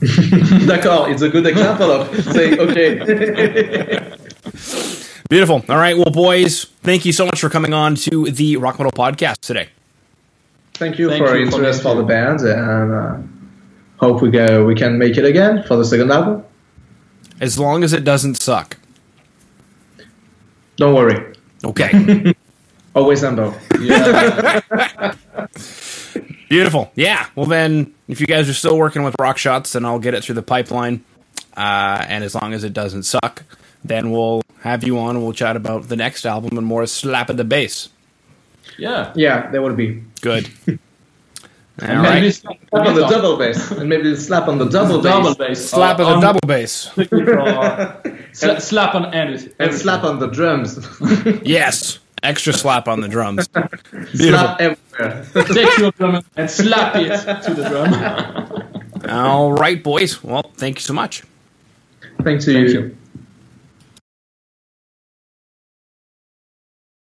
D'accord, 0.66 1.10
it's 1.10 1.22
a 1.22 1.28
good 1.28 1.46
example 1.46 1.90
of 1.90 2.08
saying 2.32 2.58
okay. 2.60 3.00
Beautiful. 5.28 5.64
All 5.68 5.76
right. 5.76 5.96
Well, 5.96 6.06
boys, 6.12 6.64
thank 6.82 7.04
you 7.04 7.12
so 7.12 7.24
much 7.26 7.40
for 7.40 7.48
coming 7.50 7.72
on 7.74 7.96
to 7.96 8.30
the 8.30 8.56
Rock 8.58 8.78
Metal 8.78 8.92
Podcast 8.92 9.40
today. 9.40 9.68
Thank 10.74 10.98
you 10.98 11.08
Thank 11.08 11.24
for 11.24 11.34
you 11.34 11.40
your 11.42 11.50
for 11.50 11.56
interest 11.56 11.82
being 11.82 11.96
for 11.96 12.02
the 12.02 12.06
here. 12.06 12.36
band, 12.36 12.40
and 12.42 12.92
uh, 12.92 13.16
hope 13.98 14.22
we 14.22 14.30
go, 14.30 14.64
we 14.64 14.74
can 14.74 14.98
make 14.98 15.16
it 15.16 15.24
again 15.24 15.64
for 15.66 15.76
the 15.76 15.84
second 15.84 16.12
album. 16.12 16.44
As 17.40 17.58
long 17.58 17.82
as 17.82 17.92
it 17.92 18.04
doesn't 18.04 18.36
suck. 18.36 18.76
Don't 20.76 20.94
worry, 20.94 21.34
Okay. 21.64 22.34
always 22.94 23.22
humble. 23.22 23.54
Yeah. 23.80 24.60
Beautiful. 26.50 26.92
Yeah. 26.94 27.26
Well, 27.34 27.46
then, 27.46 27.94
if 28.06 28.20
you 28.20 28.26
guys 28.26 28.48
are 28.48 28.54
still 28.54 28.76
working 28.78 29.02
with 29.02 29.16
Rockshots, 29.16 29.72
then 29.72 29.84
I'll 29.86 29.98
get 29.98 30.14
it 30.14 30.22
through 30.22 30.34
the 30.36 30.42
pipeline. 30.42 31.02
Uh, 31.56 32.04
and 32.06 32.22
as 32.22 32.34
long 32.34 32.52
as 32.52 32.62
it 32.62 32.74
doesn't 32.74 33.04
suck, 33.04 33.42
then 33.88 34.10
we'll 34.10 34.42
have 34.60 34.84
you 34.84 34.98
on 34.98 35.16
and 35.16 35.24
we'll 35.24 35.32
chat 35.32 35.56
about 35.56 35.88
the 35.88 35.96
next 35.96 36.26
album 36.26 36.56
and 36.58 36.66
more 36.66 36.86
slap 36.86 37.30
at 37.30 37.36
the 37.36 37.44
bass. 37.44 37.88
yeah. 38.78 39.12
Yeah, 39.14 39.50
there 39.50 39.62
will 39.62 39.74
be. 39.74 40.02
Good. 40.20 40.48
All 41.82 41.88
Maybe 41.88 42.26
right. 42.26 42.34
slap 42.34 42.56
Slap 42.70 42.86
on 42.86 42.94
the 42.94 43.06
double 43.06 43.36
bass, 43.36 43.70
and 43.70 43.86
maybe 43.88 44.16
slap 44.16 44.48
on 44.48 44.56
the 44.56 44.64
double 44.66 45.02
bass, 45.02 45.12
um, 45.12 45.22
double 45.24 45.34
bass. 45.34 45.68
Slap 45.70 45.98
or 45.98 46.02
at 46.04 46.14
the 46.14 46.20
double 46.20 46.40
bass. 46.46 46.90
the 46.94 47.04
guitar. 47.04 48.00
Sla- 48.32 48.60
slap 48.62 48.94
on 48.94 49.12
anything. 49.14 49.52
and 49.58 49.74
slap 49.74 50.02
on 50.02 50.18
the 50.18 50.26
drums. 50.28 50.78
Yes. 51.44 51.98
Extra 52.22 52.54
slap 52.54 52.88
on 52.88 53.02
the 53.02 53.08
drums. 53.08 53.46
slap 54.14 54.58
everywhere. 54.58 55.26
Take 55.52 55.76
your 55.78 55.90
drum 55.92 56.24
and 56.36 56.50
slap 56.50 56.96
it 56.96 57.42
to 57.42 57.52
the 57.54 57.68
drum. 57.68 59.10
All 59.10 59.52
right, 59.52 59.82
boys. 59.82 60.24
Well, 60.24 60.50
thank 60.56 60.78
you 60.78 60.82
so 60.82 60.94
much. 60.94 61.22
Thanks 62.22 62.46
to 62.46 62.54
Thank 62.54 62.68
you. 62.70 62.80
you. 62.80 62.96